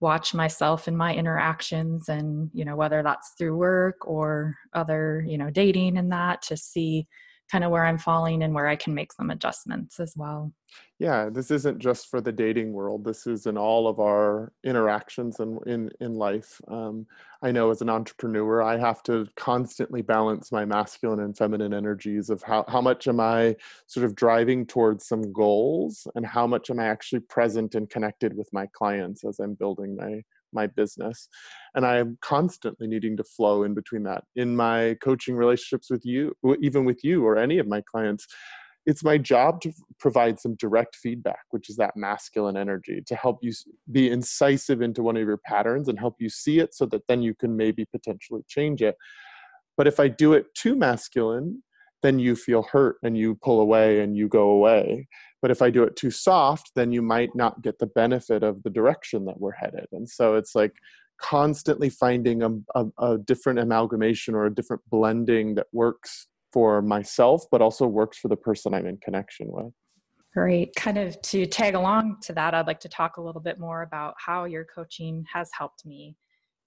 watch 0.00 0.34
myself 0.34 0.86
in 0.86 0.96
my 0.96 1.14
interactions 1.14 2.08
and 2.08 2.50
you 2.52 2.64
know 2.64 2.76
whether 2.76 3.02
that's 3.02 3.32
through 3.38 3.56
work 3.56 3.96
or 4.06 4.54
other 4.74 5.24
you 5.26 5.38
know 5.38 5.50
dating 5.50 5.96
and 5.96 6.12
that 6.12 6.42
to 6.42 6.56
see 6.56 7.06
kind 7.50 7.64
of 7.64 7.70
where 7.70 7.84
I'm 7.84 7.98
falling 7.98 8.42
and 8.42 8.54
where 8.54 8.66
I 8.66 8.76
can 8.76 8.94
make 8.94 9.12
some 9.12 9.30
adjustments 9.30 10.00
as 10.00 10.14
well. 10.16 10.52
Yeah, 10.98 11.28
this 11.30 11.50
isn't 11.50 11.78
just 11.78 12.08
for 12.08 12.20
the 12.20 12.32
dating 12.32 12.72
world. 12.72 13.04
This 13.04 13.26
is 13.26 13.46
in 13.46 13.58
all 13.58 13.86
of 13.86 14.00
our 14.00 14.52
interactions 14.64 15.40
and 15.40 15.58
in, 15.66 15.90
in 16.00 16.14
life. 16.14 16.60
Um, 16.68 17.06
I 17.42 17.52
know 17.52 17.70
as 17.70 17.82
an 17.82 17.90
entrepreneur, 17.90 18.62
I 18.62 18.78
have 18.78 19.02
to 19.04 19.26
constantly 19.36 20.02
balance 20.02 20.50
my 20.50 20.64
masculine 20.64 21.20
and 21.20 21.36
feminine 21.36 21.74
energies 21.74 22.30
of 22.30 22.42
how, 22.42 22.64
how 22.68 22.80
much 22.80 23.06
am 23.06 23.20
I 23.20 23.56
sort 23.86 24.06
of 24.06 24.14
driving 24.14 24.66
towards 24.66 25.06
some 25.06 25.32
goals 25.32 26.06
and 26.14 26.24
how 26.24 26.46
much 26.46 26.70
am 26.70 26.80
I 26.80 26.86
actually 26.86 27.20
present 27.20 27.74
and 27.74 27.90
connected 27.90 28.36
with 28.36 28.50
my 28.52 28.66
clients 28.72 29.24
as 29.24 29.40
I'm 29.40 29.54
building 29.54 29.96
my 29.96 30.22
my 30.54 30.66
business 30.66 31.28
and 31.74 31.84
i'm 31.84 32.16
constantly 32.20 32.86
needing 32.86 33.16
to 33.16 33.24
flow 33.24 33.62
in 33.64 33.74
between 33.74 34.02
that. 34.04 34.24
In 34.36 34.56
my 34.56 34.96
coaching 35.02 35.36
relationships 35.36 35.90
with 35.90 36.04
you 36.04 36.34
even 36.60 36.84
with 36.84 37.02
you 37.04 37.24
or 37.24 37.36
any 37.36 37.58
of 37.58 37.66
my 37.66 37.82
clients 37.82 38.26
it's 38.86 39.02
my 39.02 39.16
job 39.16 39.62
to 39.62 39.72
provide 39.98 40.38
some 40.38 40.54
direct 40.56 40.94
feedback 40.96 41.44
which 41.50 41.70
is 41.70 41.76
that 41.76 41.96
masculine 41.96 42.56
energy 42.56 43.02
to 43.06 43.14
help 43.14 43.38
you 43.42 43.52
be 43.90 44.10
incisive 44.10 44.82
into 44.82 45.02
one 45.02 45.16
of 45.16 45.26
your 45.26 45.38
patterns 45.38 45.88
and 45.88 45.98
help 45.98 46.16
you 46.18 46.28
see 46.28 46.58
it 46.58 46.74
so 46.74 46.86
that 46.86 47.02
then 47.08 47.22
you 47.22 47.34
can 47.34 47.56
maybe 47.56 47.86
potentially 47.86 48.42
change 48.48 48.82
it. 48.82 48.96
But 49.76 49.86
if 49.86 49.98
i 49.98 50.08
do 50.08 50.32
it 50.34 50.54
too 50.54 50.76
masculine 50.76 51.62
then 52.02 52.18
you 52.18 52.36
feel 52.36 52.62
hurt 52.62 52.96
and 53.02 53.16
you 53.16 53.34
pull 53.34 53.60
away 53.60 54.00
and 54.00 54.14
you 54.14 54.28
go 54.28 54.50
away 54.50 55.08
but 55.44 55.50
if 55.50 55.60
I 55.60 55.68
do 55.68 55.82
it 55.82 55.94
too 55.94 56.10
soft, 56.10 56.70
then 56.74 56.90
you 56.90 57.02
might 57.02 57.36
not 57.36 57.60
get 57.60 57.78
the 57.78 57.88
benefit 57.88 58.42
of 58.42 58.62
the 58.62 58.70
direction 58.70 59.26
that 59.26 59.38
we're 59.38 59.52
headed. 59.52 59.84
And 59.92 60.08
so 60.08 60.36
it's 60.36 60.54
like 60.54 60.72
constantly 61.20 61.90
finding 61.90 62.42
a, 62.42 62.48
a, 62.74 62.86
a 62.98 63.18
different 63.18 63.58
amalgamation 63.58 64.34
or 64.34 64.46
a 64.46 64.54
different 64.54 64.80
blending 64.88 65.54
that 65.56 65.66
works 65.70 66.28
for 66.50 66.80
myself, 66.80 67.44
but 67.52 67.60
also 67.60 67.86
works 67.86 68.16
for 68.16 68.28
the 68.28 68.38
person 68.38 68.72
I'm 68.72 68.86
in 68.86 68.96
connection 68.96 69.48
with. 69.50 69.70
Great. 70.32 70.74
Kind 70.76 70.96
of 70.96 71.20
to 71.20 71.44
tag 71.44 71.74
along 71.74 72.20
to 72.22 72.32
that, 72.32 72.54
I'd 72.54 72.66
like 72.66 72.80
to 72.80 72.88
talk 72.88 73.18
a 73.18 73.20
little 73.20 73.42
bit 73.42 73.60
more 73.60 73.82
about 73.82 74.14
how 74.16 74.46
your 74.46 74.64
coaching 74.64 75.26
has 75.30 75.50
helped 75.52 75.84
me. 75.84 76.16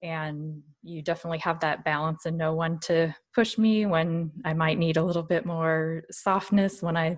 And 0.04 0.62
you 0.84 1.02
definitely 1.02 1.40
have 1.40 1.60
that 1.62 1.84
balance 1.84 2.28
and 2.28 2.38
know 2.38 2.54
when 2.54 2.78
to 2.82 3.16
push 3.34 3.58
me 3.58 3.88
when 3.88 4.32
I 4.46 4.54
might 4.54 4.78
need 4.78 4.98
a 4.98 5.04
little 5.04 5.24
bit 5.24 5.48
more 5.48 6.04
softness 6.12 6.84
when 6.84 6.96
I 6.96 7.18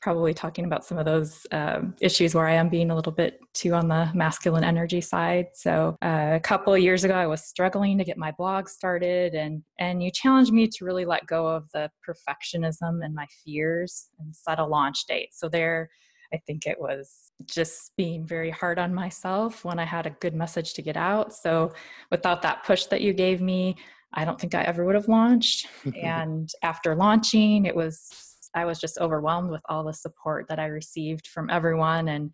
probably 0.00 0.32
talking 0.32 0.64
about 0.64 0.84
some 0.84 0.98
of 0.98 1.04
those 1.04 1.46
um, 1.52 1.94
issues 2.00 2.34
where 2.34 2.46
I 2.46 2.54
am 2.54 2.68
being 2.68 2.90
a 2.90 2.94
little 2.94 3.12
bit 3.12 3.40
too 3.52 3.74
on 3.74 3.88
the 3.88 4.10
masculine 4.14 4.64
energy 4.64 5.00
side. 5.00 5.48
So 5.54 5.96
uh, 6.02 6.32
a 6.34 6.40
couple 6.40 6.72
of 6.72 6.80
years 6.80 7.04
ago, 7.04 7.14
I 7.14 7.26
was 7.26 7.44
struggling 7.44 7.98
to 7.98 8.04
get 8.04 8.16
my 8.16 8.32
blog 8.32 8.68
started, 8.68 9.34
and 9.34 9.62
and 9.78 10.02
you 10.02 10.10
challenged 10.10 10.52
me 10.52 10.68
to 10.68 10.84
really 10.84 11.04
let 11.04 11.26
go 11.26 11.46
of 11.46 11.68
the 11.72 11.90
perfectionism 12.08 13.04
and 13.04 13.14
my 13.14 13.26
fears 13.44 14.08
and 14.18 14.34
set 14.34 14.58
a 14.58 14.66
launch 14.66 15.06
date. 15.06 15.30
So 15.32 15.48
there. 15.48 15.90
I 16.32 16.40
think 16.46 16.64
it 16.64 16.80
was 16.80 17.32
just 17.44 17.90
being 17.96 18.24
very 18.24 18.50
hard 18.50 18.78
on 18.78 18.94
myself 18.94 19.64
when 19.64 19.80
I 19.80 19.84
had 19.84 20.06
a 20.06 20.10
good 20.20 20.32
message 20.32 20.74
to 20.74 20.82
get 20.82 20.96
out. 20.96 21.34
So, 21.34 21.72
without 22.12 22.42
that 22.42 22.62
push 22.62 22.84
that 22.84 23.00
you 23.00 23.12
gave 23.12 23.40
me, 23.40 23.74
I 24.12 24.24
don't 24.24 24.40
think 24.40 24.54
I 24.54 24.62
ever 24.62 24.84
would 24.84 24.94
have 24.94 25.08
launched. 25.08 25.66
and 26.00 26.48
after 26.62 26.94
launching, 26.94 27.64
it 27.64 27.74
was 27.74 28.29
I 28.54 28.64
was 28.64 28.80
just 28.80 28.98
overwhelmed 28.98 29.50
with 29.50 29.62
all 29.68 29.84
the 29.84 29.92
support 29.92 30.46
that 30.48 30.58
I 30.58 30.66
received 30.66 31.26
from 31.26 31.50
everyone 31.50 32.08
and 32.08 32.30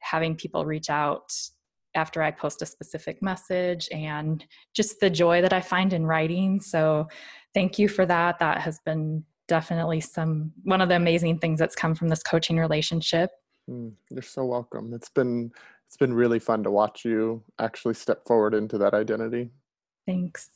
having 0.00 0.36
people 0.36 0.64
reach 0.64 0.90
out 0.90 1.32
after 1.94 2.22
I 2.22 2.30
post 2.30 2.62
a 2.62 2.66
specific 2.66 3.22
message 3.22 3.88
and 3.90 4.44
just 4.74 5.00
the 5.00 5.10
joy 5.10 5.42
that 5.42 5.52
I 5.52 5.60
find 5.60 5.92
in 5.92 6.06
writing. 6.06 6.60
So 6.60 7.08
thank 7.54 7.78
you 7.78 7.88
for 7.88 8.06
that. 8.06 8.38
That 8.38 8.60
has 8.60 8.78
been 8.84 9.24
definitely 9.48 10.00
some 10.00 10.52
one 10.64 10.80
of 10.80 10.88
the 10.88 10.96
amazing 10.96 11.38
things 11.38 11.58
that's 11.58 11.74
come 11.74 11.94
from 11.94 12.08
this 12.08 12.22
coaching 12.22 12.58
relationship. 12.58 13.30
Mm, 13.68 13.92
you're 14.10 14.22
so 14.22 14.44
welcome. 14.44 14.92
It's 14.94 15.08
been 15.08 15.50
it's 15.86 15.96
been 15.96 16.12
really 16.12 16.38
fun 16.38 16.62
to 16.64 16.70
watch 16.70 17.04
you 17.04 17.42
actually 17.58 17.94
step 17.94 18.26
forward 18.26 18.54
into 18.54 18.76
that 18.78 18.94
identity. 18.94 19.50
Thanks. 20.08 20.48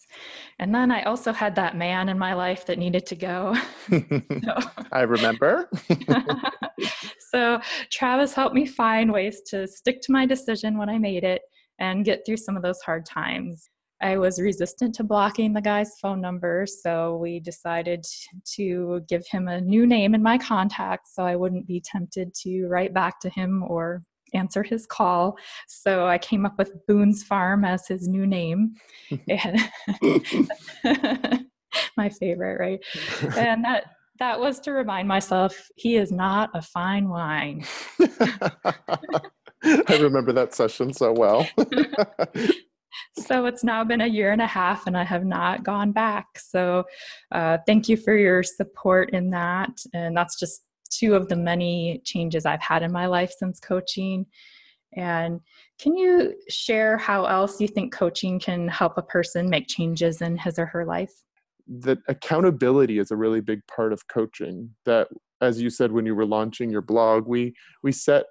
And 0.60 0.74
then 0.74 0.90
I 0.90 1.02
also 1.02 1.30
had 1.30 1.54
that 1.56 1.76
man 1.76 2.08
in 2.08 2.18
my 2.18 2.32
life 2.32 2.64
that 2.64 2.78
needed 2.78 3.04
to 3.04 3.14
go. 3.14 3.54
so, 3.90 4.58
I 4.90 5.02
remember. 5.02 5.68
so 7.30 7.60
Travis 7.90 8.32
helped 8.32 8.54
me 8.54 8.64
find 8.64 9.12
ways 9.12 9.42
to 9.48 9.68
stick 9.68 10.00
to 10.02 10.12
my 10.12 10.24
decision 10.24 10.78
when 10.78 10.88
I 10.88 10.96
made 10.96 11.22
it 11.22 11.42
and 11.78 12.02
get 12.02 12.24
through 12.24 12.38
some 12.38 12.56
of 12.56 12.62
those 12.62 12.80
hard 12.80 13.04
times. 13.04 13.68
I 14.00 14.16
was 14.16 14.40
resistant 14.40 14.94
to 14.94 15.04
blocking 15.04 15.52
the 15.52 15.60
guy's 15.60 15.98
phone 16.00 16.22
number, 16.22 16.64
so 16.66 17.18
we 17.18 17.38
decided 17.38 18.06
to 18.54 19.02
give 19.06 19.22
him 19.30 19.48
a 19.48 19.60
new 19.60 19.86
name 19.86 20.14
in 20.14 20.22
my 20.22 20.38
contacts 20.38 21.14
so 21.14 21.24
I 21.24 21.36
wouldn't 21.36 21.66
be 21.66 21.82
tempted 21.84 22.32
to 22.42 22.68
write 22.68 22.94
back 22.94 23.20
to 23.20 23.28
him 23.28 23.64
or 23.68 24.02
answer 24.34 24.62
his 24.62 24.86
call. 24.86 25.36
So 25.68 26.06
I 26.06 26.18
came 26.18 26.46
up 26.46 26.58
with 26.58 26.72
Boone's 26.86 27.22
Farm 27.22 27.64
as 27.64 27.86
his 27.86 28.08
new 28.08 28.26
name. 28.26 28.74
and 29.28 29.60
my 31.96 32.08
favorite, 32.08 32.58
right? 32.58 32.80
And 33.36 33.64
that 33.64 33.84
that 34.18 34.38
was 34.38 34.60
to 34.60 34.72
remind 34.72 35.08
myself 35.08 35.68
he 35.76 35.96
is 35.96 36.12
not 36.12 36.50
a 36.54 36.62
fine 36.62 37.08
wine. 37.08 37.64
I 39.64 39.98
remember 40.00 40.32
that 40.32 40.54
session 40.54 40.92
so 40.92 41.12
well. 41.12 41.48
so 43.16 43.46
it's 43.46 43.64
now 43.64 43.84
been 43.84 44.00
a 44.00 44.06
year 44.06 44.32
and 44.32 44.42
a 44.42 44.46
half 44.46 44.86
and 44.86 44.96
I 44.96 45.04
have 45.04 45.24
not 45.24 45.64
gone 45.64 45.92
back. 45.92 46.26
So 46.38 46.84
uh, 47.32 47.58
thank 47.66 47.88
you 47.88 47.96
for 47.96 48.16
your 48.16 48.42
support 48.42 49.10
in 49.10 49.30
that. 49.30 49.70
And 49.92 50.16
that's 50.16 50.38
two 50.92 51.14
of 51.14 51.28
the 51.28 51.36
many 51.36 52.00
changes 52.04 52.46
I've 52.46 52.62
had 52.62 52.82
in 52.82 52.92
my 52.92 53.06
life 53.06 53.32
since 53.36 53.58
coaching. 53.58 54.26
And 54.94 55.40
can 55.80 55.96
you 55.96 56.34
share 56.48 56.98
how 56.98 57.24
else 57.24 57.60
you 57.60 57.68
think 57.68 57.92
coaching 57.92 58.38
can 58.38 58.68
help 58.68 58.98
a 58.98 59.02
person 59.02 59.48
make 59.48 59.66
changes 59.66 60.20
in 60.20 60.36
his 60.36 60.58
or 60.58 60.66
her 60.66 60.84
life? 60.84 61.12
That 61.66 61.98
accountability 62.08 62.98
is 62.98 63.10
a 63.10 63.16
really 63.16 63.40
big 63.40 63.60
part 63.74 63.92
of 63.92 64.06
coaching. 64.08 64.70
That, 64.84 65.08
as 65.40 65.62
you 65.62 65.70
said 65.70 65.92
when 65.92 66.04
you 66.04 66.14
were 66.14 66.26
launching 66.26 66.70
your 66.70 66.82
blog, 66.82 67.26
we 67.26 67.54
we 67.82 67.92
set 67.92 68.26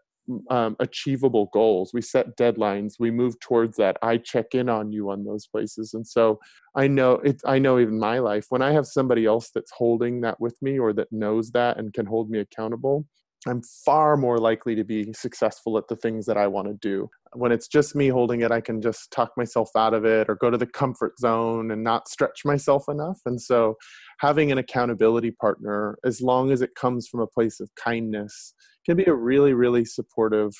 um, 0.50 0.76
achievable 0.80 1.50
goals. 1.54 1.91
We 1.94 2.02
set 2.02 2.38
deadlines. 2.38 2.94
We 3.00 3.12
move 3.12 3.39
towards 3.39 3.78
that. 3.78 3.98
I 4.02 4.17
check 4.17 4.54
in 4.54 4.70
on 4.70 4.91
you 4.91 5.10
on 5.10 5.24
those 5.26 5.48
places, 5.48 5.94
and 5.94 6.06
so 6.06 6.39
I 6.76 6.88
know 6.88 7.13
it. 7.15 7.41
I 7.46 7.60
know 7.60 7.80
even 7.80 8.00
my 8.00 8.20
life 8.20 8.46
when 8.50 8.62
I 8.62 8.72
have 8.72 8.86
somebody 8.86 9.26
else 9.26 9.50
that's 9.54 9.72
holding 9.72 10.22
that 10.22 10.39
with 10.39 10.58
me 10.62 10.80
or 10.80 10.94
that 10.94 11.12
knows 11.12 11.52
that 11.52 11.78
and 11.78 11.94
can 11.94 12.06
hold 12.06 12.30
me 12.30 12.39
accountable. 12.39 13.06
I'm 13.48 13.63
far 13.63 14.17
more 14.17 14.38
likely 14.38 14.76
to 14.76 14.84
be 14.84 15.12
successful 15.13 15.78
at 15.78 15.88
the 15.88 15.96
things 15.96 16.28
that 16.28 16.38
I 16.38 16.46
want 16.46 16.67
to 16.67 16.76
do. 16.76 17.10
When 17.34 17.52
it's 17.52 17.67
just 17.67 17.96
me 17.96 18.08
holding 18.08 18.41
it, 18.41 18.52
I 18.52 18.62
can 18.62 18.82
just 18.82 19.10
talk 19.12 19.32
myself 19.36 19.70
out 19.76 19.96
of 19.96 20.06
it 20.06 20.30
or 20.30 20.36
go 20.36 20.52
to 20.52 20.58
the 20.58 20.67
comfort 20.67 21.17
zone 21.17 21.72
and 21.72 21.84
not 21.84 22.08
stretch 22.08 22.46
myself 22.46 22.84
enough. 22.88 23.20
And 23.26 23.41
so, 23.41 23.78
having 24.20 24.52
an 24.52 24.60
accountability 24.60 25.32
partner, 25.32 25.98
as 26.06 26.22
long 26.22 26.52
as 26.52 26.62
it 26.62 26.76
comes 26.76 27.08
from 27.08 27.22
a 27.22 27.28
place 27.28 27.60
of 27.60 27.70
kindness, 27.76 28.54
can 28.86 28.98
be 28.98 29.06
a 29.06 29.13
really, 29.13 29.54
really 29.54 29.86
supportive 29.86 30.52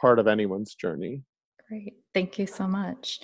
part 0.00 0.18
of 0.18 0.26
anyone's 0.26 0.74
journey. 0.74 1.22
Great. 1.68 1.94
Thank 2.14 2.38
you 2.38 2.46
so 2.46 2.66
much. 2.66 3.20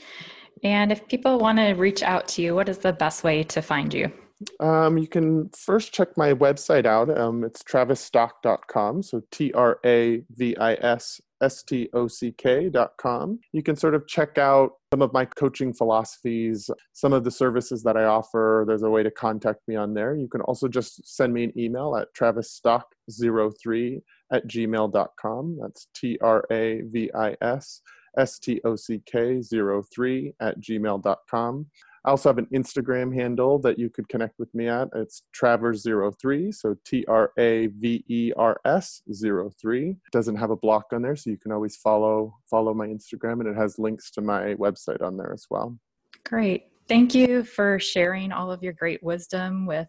And 0.62 0.93
if 0.93 1.07
people 1.09 1.38
want 1.38 1.59
to 1.59 1.73
reach 1.73 2.03
out 2.03 2.29
to 2.29 2.43
you, 2.43 2.55
what 2.55 2.69
is 2.69 2.79
the 2.79 2.93
best 2.93 3.25
way 3.25 3.43
to 3.45 3.62
find 3.62 3.93
you? 3.93 4.12
Um, 4.61 4.99
you 4.99 5.07
can 5.07 5.49
first 5.51 5.93
check 5.93 6.17
my 6.17 6.35
website 6.35 6.87
out. 6.87 7.17
Um, 7.17 7.45
it's 7.45 7.62
travisstock.com. 7.62 9.03
So 9.03 9.23
T 9.31 9.53
R 9.53 9.79
A 9.85 10.23
V 10.31 10.57
I 10.57 10.75
S 10.75 11.21
S 11.40 11.62
T 11.62 11.88
O 11.93 12.09
C 12.09 12.33
K.com. 12.33 13.38
You 13.53 13.62
can 13.62 13.77
sort 13.77 13.95
of 13.95 14.07
check 14.07 14.38
out 14.38 14.73
some 14.93 15.03
of 15.03 15.12
my 15.12 15.25
coaching 15.25 15.73
philosophies, 15.73 16.69
some 16.93 17.12
of 17.12 17.25
the 17.25 17.31
services 17.31 17.83
that 17.85 17.97
I 17.97 18.05
offer. 18.05 18.64
There's 18.67 18.83
a 18.83 18.90
way 18.90 19.03
to 19.03 19.11
contact 19.11 19.61
me 19.67 19.77
on 19.77 19.95
there. 19.95 20.14
You 20.14 20.29
can 20.29 20.40
also 20.43 20.69
just 20.69 21.17
send 21.17 21.33
me 21.33 21.45
an 21.45 21.59
email 21.59 21.97
at 21.97 22.09
travisstock03 22.14 24.03
at 24.33 24.47
gmail.com. 24.49 25.59
That's 25.61 25.89
T 25.95 26.19
R 26.23 26.45
A 26.51 26.83
V 26.83 27.11
I 27.15 27.37
S 27.41 27.81
S 28.19 28.39
T 28.39 28.61
O 28.65 28.77
C 28.77 29.03
K 29.07 29.41
03 29.43 30.35
at 30.41 30.61
gmail.com. 30.61 31.67
I 32.07 32.11
also 32.11 32.29
have 32.29 32.39
an 32.39 32.49
Instagram 32.55 33.15
handle 33.15 33.59
that 33.61 33.79
you 33.79 33.89
could 33.89 34.09
connect 34.11 34.39
with 34.39 34.55
me 34.55 34.69
at. 34.69 34.89
It's 34.95 35.23
Travers03, 35.35 36.55
so 36.55 36.77
T 36.85 37.05
R 37.09 37.33
A 37.39 37.69
V 37.69 38.05
E 38.09 38.33
R 38.37 38.61
S 38.67 39.03
03. 39.09 39.91
It 39.91 39.97
doesn't 40.13 40.37
have 40.37 40.51
a 40.51 40.57
block 40.57 40.87
on 40.93 41.01
there, 41.01 41.17
so 41.17 41.31
you 41.31 41.39
can 41.39 41.53
always 41.53 41.77
follow 41.77 42.37
follow 42.51 42.75
my 42.75 42.87
Instagram 42.87 43.41
and 43.41 43.49
it 43.49 43.57
has 43.57 43.79
links 43.79 44.11
to 44.13 44.21
my 44.21 44.55
website 44.55 45.03
on 45.03 45.17
there 45.17 45.33
as 45.33 45.47
well. 45.51 45.79
Great. 46.25 46.65
Thank 46.89 47.15
you 47.15 47.43
for 47.43 47.79
sharing 47.79 48.33
all 48.33 48.53
of 48.53 48.63
your 48.63 48.75
great 48.75 49.03
wisdom 49.03 49.65
with 49.65 49.89